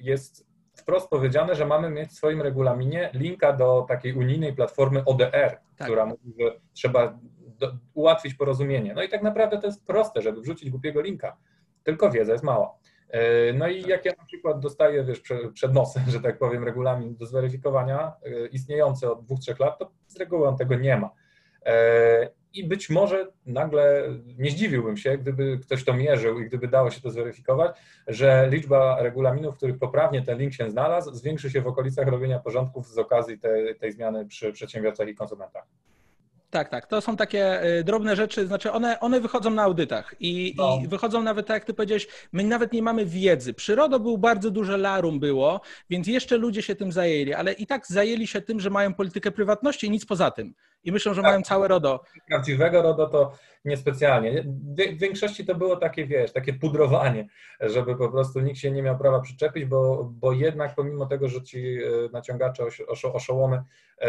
[0.00, 5.58] jest wprost powiedziane, że mamy mieć w swoim regulaminie linka do takiej unijnej platformy ODR,
[5.76, 5.86] tak.
[5.86, 7.18] która mówi, że trzeba
[7.58, 8.94] do, ułatwić porozumienie.
[8.94, 11.36] No i tak naprawdę to jest proste, żeby wrzucić głupiego linka,
[11.82, 12.74] tylko wiedza jest mała.
[13.14, 15.22] Y, no i jak ja na przykład dostaję wiesz,
[15.54, 18.12] przed nosem, że tak powiem, regulamin do zweryfikowania
[18.52, 21.10] istniejący od dwóch, trzech lat, to z reguły on tego nie ma.
[21.66, 24.08] E, I być może nagle
[24.38, 29.02] nie zdziwiłbym się, gdyby ktoś to mierzył i gdyby dało się to zweryfikować, że liczba
[29.02, 32.98] regulaminów, w których poprawnie ten link się znalazł, zwiększy się w okolicach robienia porządków z
[32.98, 35.64] okazji tej, tej zmiany przy przedsiębiorcach i konsumentach.
[36.54, 36.86] Tak, tak.
[36.86, 40.78] To są takie y, drobne rzeczy, znaczy one, one wychodzą na audytach i, no.
[40.84, 43.54] i wychodzą nawet tak, jak ty powiedziałeś, my nawet nie mamy wiedzy.
[43.54, 47.86] Przyrodo był bardzo duże larum było, więc jeszcze ludzie się tym zajęli, ale i tak
[47.86, 50.54] zajęli się tym, że mają politykę prywatności i nic poza tym.
[50.84, 51.30] I myślą, że tak.
[51.30, 52.04] mają całe RODO.
[52.28, 53.32] Prawdziwego RODO to
[53.64, 54.44] niespecjalnie.
[54.96, 57.28] W większości to było takie, wiesz, takie pudrowanie,
[57.60, 61.42] żeby po prostu nikt się nie miał prawa przyczepić, bo, bo jednak pomimo tego, że
[61.42, 62.64] ci e, naciągacze
[63.12, 63.62] oszołomy
[63.98, 64.08] e,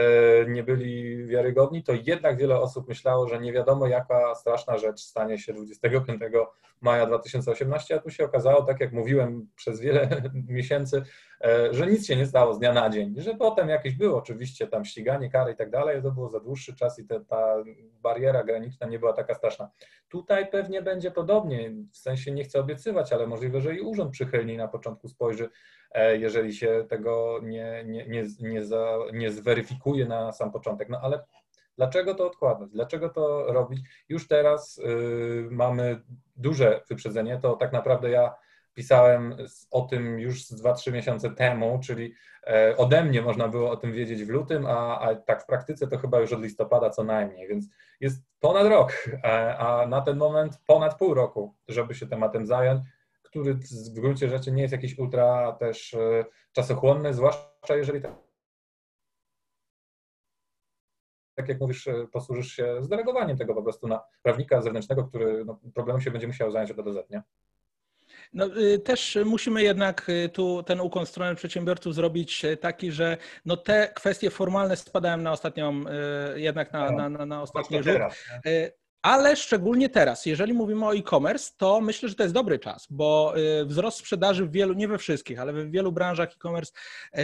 [0.49, 5.37] nie byli wiarygodni, to jednak wiele osób myślało, że nie wiadomo jaka straszna rzecz stanie
[5.37, 6.19] się 25
[6.81, 11.03] maja 2018, a tu się okazało, tak jak mówiłem przez wiele miesięcy,
[11.41, 14.67] e, że nic się nie stało z dnia na dzień, że potem jakieś było oczywiście
[14.67, 17.55] tam ściganie, kary i tak dalej, to było za dłuższy czas i te, ta
[18.01, 19.69] bariera graniczna nie była taka straszna.
[20.09, 24.57] Tutaj pewnie będzie podobnie, w sensie nie chcę obiecywać, ale możliwe, że i urząd przychylniej
[24.57, 25.49] na początku spojrzy,
[25.91, 30.89] e, jeżeli się tego nie, nie, nie, nie, za, nie zweryfikuje na sam początek.
[30.89, 31.23] No ale
[31.77, 32.69] Dlaczego to odkładać?
[32.69, 33.79] Dlaczego to robić?
[34.09, 36.01] Już teraz y, mamy
[36.35, 37.39] duże wyprzedzenie.
[37.41, 38.35] To tak naprawdę ja
[38.75, 39.35] pisałem
[39.71, 42.13] o tym już z 2-3 miesiące temu, czyli
[42.47, 45.87] e, ode mnie można było o tym wiedzieć w lutym, a, a, tak w praktyce
[45.87, 47.69] to chyba już od listopada co najmniej, więc
[47.99, 52.81] jest ponad rok, e, a na ten moment ponad pół roku, żeby się tematem zająć,
[53.23, 58.01] który w gruncie rzeczy nie jest jakiś ultra też e, czasochłonny, zwłaszcza jeżeli
[61.35, 66.01] tak jak mówisz, posłużysz się zdelegowaniem tego po prostu na prawnika zewnętrznego, który no, problemu
[66.01, 67.23] się będzie musiał zająć od do Z, nie?
[68.33, 72.91] No, y, też musimy jednak y, tu ten ukłon w stronę przedsiębiorców zrobić e, taki,
[72.91, 75.83] że no te kwestie formalne spadają na ostatnią,
[76.35, 78.01] jednak na, na, na, na ostatni rzut.
[79.05, 83.33] Ale szczególnie teraz, jeżeli mówimy o e-commerce, to myślę, że to jest dobry czas, bo
[83.61, 86.73] y, wzrost sprzedaży w wielu, nie we wszystkich, ale w wielu branżach e-commerce
[87.17, 87.21] y,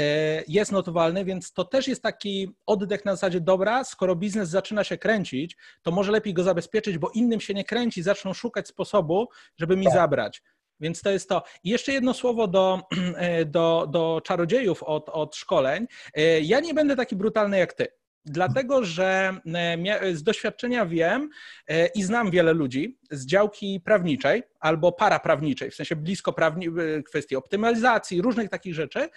[0.47, 4.97] jest notowalny, więc to też jest taki oddech na zasadzie dobra, skoro biznes zaczyna się
[4.97, 9.27] kręcić, to może lepiej go zabezpieczyć, bo innym się nie kręci, zaczną szukać sposobu,
[9.57, 9.93] żeby mi tak.
[9.93, 10.41] zabrać.
[10.81, 11.43] Więc to jest to.
[11.63, 12.81] I jeszcze jedno słowo do,
[13.45, 15.87] do, do czarodziejów od, od szkoleń.
[16.17, 17.87] Y, ja nie będę taki brutalny jak ty.
[18.25, 21.29] Dlatego, że e, z doświadczenia wiem
[21.67, 27.03] e, i znam wiele ludzi z działki prawniczej albo paraprawniczej, w sensie blisko prawni, e,
[27.03, 29.09] kwestii optymalizacji, różnych takich rzeczy,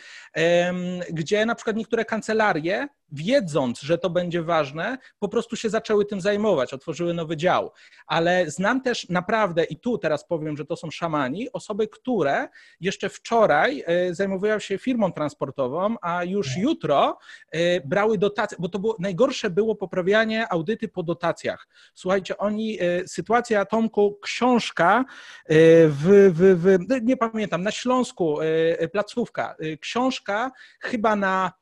[1.10, 6.20] gdzie na przykład niektóre kancelarie wiedząc, że to będzie ważne, po prostu się zaczęły tym
[6.20, 7.72] zajmować, otworzyły nowy dział.
[8.06, 12.48] Ale znam też naprawdę, i tu teraz powiem, że to są szamani, osoby, które
[12.80, 17.18] jeszcze wczoraj e, zajmowały się firmą transportową, a już jutro
[17.50, 21.68] e, brały dotacje, bo to było, najgorsze było poprawianie audyty po dotacjach.
[21.94, 25.04] Słuchajcie, oni, sytuacja Tomku, książka
[25.48, 28.38] w, w, w nie pamiętam, na Śląsku,
[28.92, 31.52] placówka, książka chyba na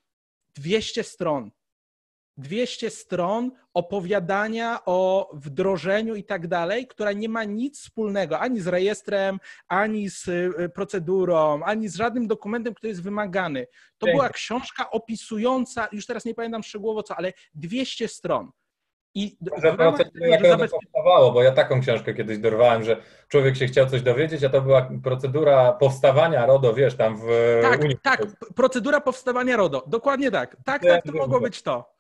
[0.55, 1.51] 200 stron.
[2.37, 8.67] 200 stron opowiadania o wdrożeniu i tak dalej, która nie ma nic wspólnego ani z
[8.67, 10.31] rejestrem, ani z
[10.75, 13.67] procedurą, ani z żadnym dokumentem, który jest wymagany.
[13.99, 18.51] To była książka opisująca, już teraz nie pamiętam szczegółowo co, ale 200 stron.
[19.15, 20.79] I procedura jak zabezpie...
[20.83, 22.97] powstawało, bo ja taką książkę kiedyś dorwałem, że
[23.29, 27.29] człowiek się chciał coś dowiedzieć, a to była procedura powstawania RODO, wiesz, tam w
[27.63, 27.97] Tak, Unii.
[28.03, 28.23] tak,
[28.57, 30.57] procedura powstawania RODO, dokładnie tak.
[30.65, 31.93] Tak, tak, to mogło być to.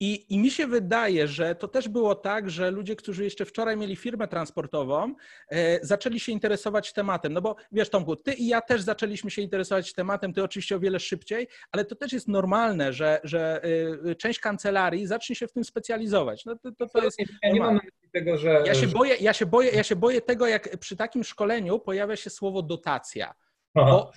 [0.00, 3.76] I, I mi się wydaje, że to też było tak, że ludzie, którzy jeszcze wczoraj
[3.76, 5.14] mieli firmę transportową,
[5.50, 7.32] e, zaczęli się interesować tematem.
[7.32, 10.80] No bo wiesz, Tomku, ty i ja też zaczęliśmy się interesować tematem, ty oczywiście o
[10.80, 13.60] wiele szybciej, ale to też jest normalne, że, że
[14.04, 16.44] e, część kancelarii zacznie się w tym specjalizować.
[16.44, 18.62] No to, to, to jest ja nie mam na myśli tego, że.
[18.66, 22.16] Ja się, boję, ja, się boję, ja się boję tego, jak przy takim szkoleniu pojawia
[22.16, 23.34] się słowo dotacja.
[23.74, 24.10] Bo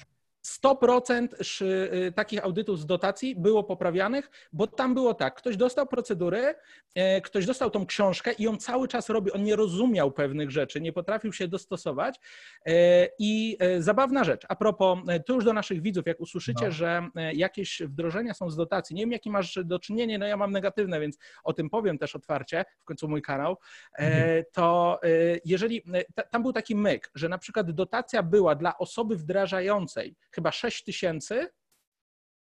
[0.48, 1.28] 100%
[1.62, 6.56] y, takich audytów z dotacji było poprawianych, bo tam było tak, ktoś dostał procedurę,
[6.96, 10.82] e, ktoś dostał tą książkę i on cały czas robi, on nie rozumiał pewnych rzeczy,
[10.82, 12.20] nie potrafił się dostosować
[12.66, 16.72] e, i e, zabawna rzecz, a propos, tu już do naszych widzów, jak usłyszycie, no.
[16.72, 20.52] że jakieś wdrożenia są z dotacji, nie wiem jaki masz do czynienia, no ja mam
[20.52, 23.58] negatywne, więc o tym powiem też otwarcie, w końcu mój kanał,
[23.98, 24.44] mhm.
[24.52, 25.00] to
[25.46, 25.84] jeżeli,
[26.32, 31.48] tam był taki myk, że na przykład dotacja była dla osoby wdrażającej, chyba 6 tysięcy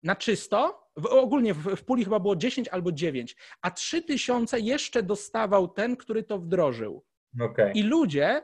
[0.04, 4.60] na czysto, w, ogólnie w, w puli chyba było 10 albo 9, a 3 tysiące
[4.60, 7.06] jeszcze dostawał ten, który to wdrożył.
[7.42, 7.72] Okay.
[7.72, 8.42] I ludzie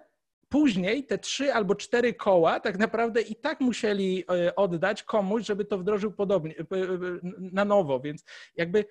[0.49, 5.65] później te trzy albo cztery koła tak naprawdę i tak musieli e, oddać komuś, żeby
[5.65, 8.25] to wdrożył podobnie, e, e, na nowo, więc
[8.55, 8.85] jakby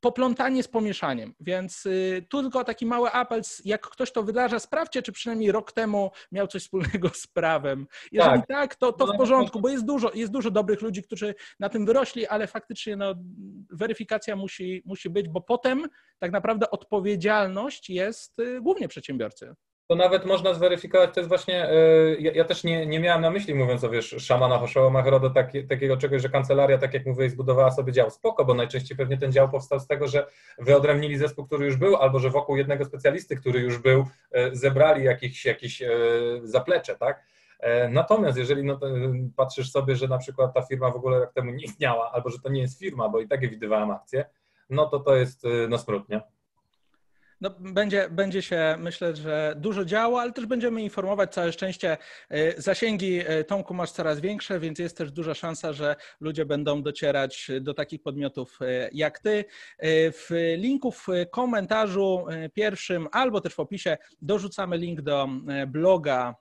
[0.00, 1.34] poplątanie z pomieszaniem.
[1.40, 5.72] Więc y, tu tylko taki mały apel, jak ktoś to wydarza, sprawdźcie, czy przynajmniej rok
[5.72, 7.86] temu miał coś wspólnego z prawem.
[8.12, 11.02] Jeżeli tak, tak to, to w no, porządku, bo jest dużo, jest dużo dobrych ludzi,
[11.02, 13.14] którzy na tym wyrośli, ale faktycznie no,
[13.70, 15.88] weryfikacja musi, musi być, bo potem
[16.18, 19.54] tak naprawdę odpowiedzialność jest y, głównie przedsiębiorcy
[19.88, 21.74] to nawet można zweryfikować, to jest właśnie, e,
[22.18, 25.66] ja, ja, też nie, nie miałem na myśli, mówiąc o wiesz, szamana oszołomach RODO, taki,
[25.66, 28.10] takiego czegoś, że kancelaria, tak jak mówię, zbudowała sobie dział.
[28.10, 30.26] Spoko, bo najczęściej pewnie ten dział powstał z tego, że
[30.58, 35.04] wyodrębnili zespół, który już był, albo że wokół jednego specjalisty, który już był, e, zebrali
[35.04, 35.88] jakieś, jakieś e,
[36.42, 37.24] zaplecze, tak?
[37.90, 38.80] Natomiast jeżeli no,
[39.36, 42.38] patrzysz sobie, że na przykład ta firma w ogóle rok temu nie istniała, albo że
[42.38, 44.24] to nie jest firma, bo i tak je widywałem akcję,
[44.70, 45.78] no to to jest no.
[47.40, 51.96] No, będzie, będzie się, myślę, że dużo działo, ale też będziemy informować całe szczęście.
[52.32, 56.82] Y, zasięgi y, Tomku masz coraz większe, więc jest też duża szansa, że ludzie będą
[56.82, 59.44] docierać do takich podmiotów y, jak ty.
[60.12, 65.28] W linku w komentarzu pierwszym albo też w opisie dorzucamy link do
[65.66, 66.34] bloga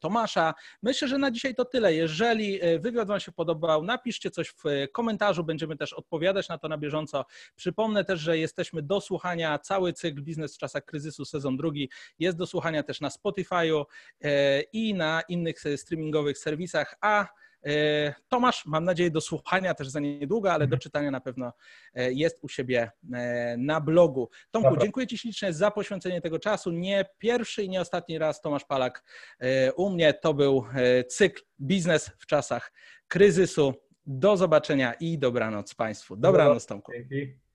[0.00, 0.54] Tomasza.
[0.82, 1.94] Myślę, że na dzisiaj to tyle.
[1.94, 6.78] Jeżeli wywiad Wam się podobał, napiszcie coś w komentarzu, będziemy też odpowiadać na to na
[6.78, 7.24] bieżąco.
[7.56, 12.36] Przypomnę też, że jesteśmy do słuchania cały cykl Biznes w czasach kryzysu sezon drugi jest
[12.36, 13.84] do słuchania też na Spotify'u
[14.20, 17.26] e, i na innych streamingowych serwisach, a
[17.66, 20.80] e, Tomasz, mam nadzieję, do słuchania też za niedługo, ale do mhm.
[20.80, 21.52] czytania na pewno
[21.94, 22.90] e, jest u siebie
[23.58, 24.30] na blogu.
[24.50, 24.82] Tomku, Dobra.
[24.82, 26.70] dziękuję Ci ślicznie za poświęcenie tego czasu.
[26.70, 29.04] Nie pierwszy i nie ostatni raz Tomasz Palak
[29.76, 30.14] u mnie.
[30.14, 30.64] To był
[31.08, 32.72] cykl Biznes w czasach
[33.08, 33.74] kryzysu.
[34.08, 36.16] Do zobaczenia i dobranoc Państwu.
[36.16, 36.92] Dobranoc, Tomku.
[36.92, 37.45] Dzięki.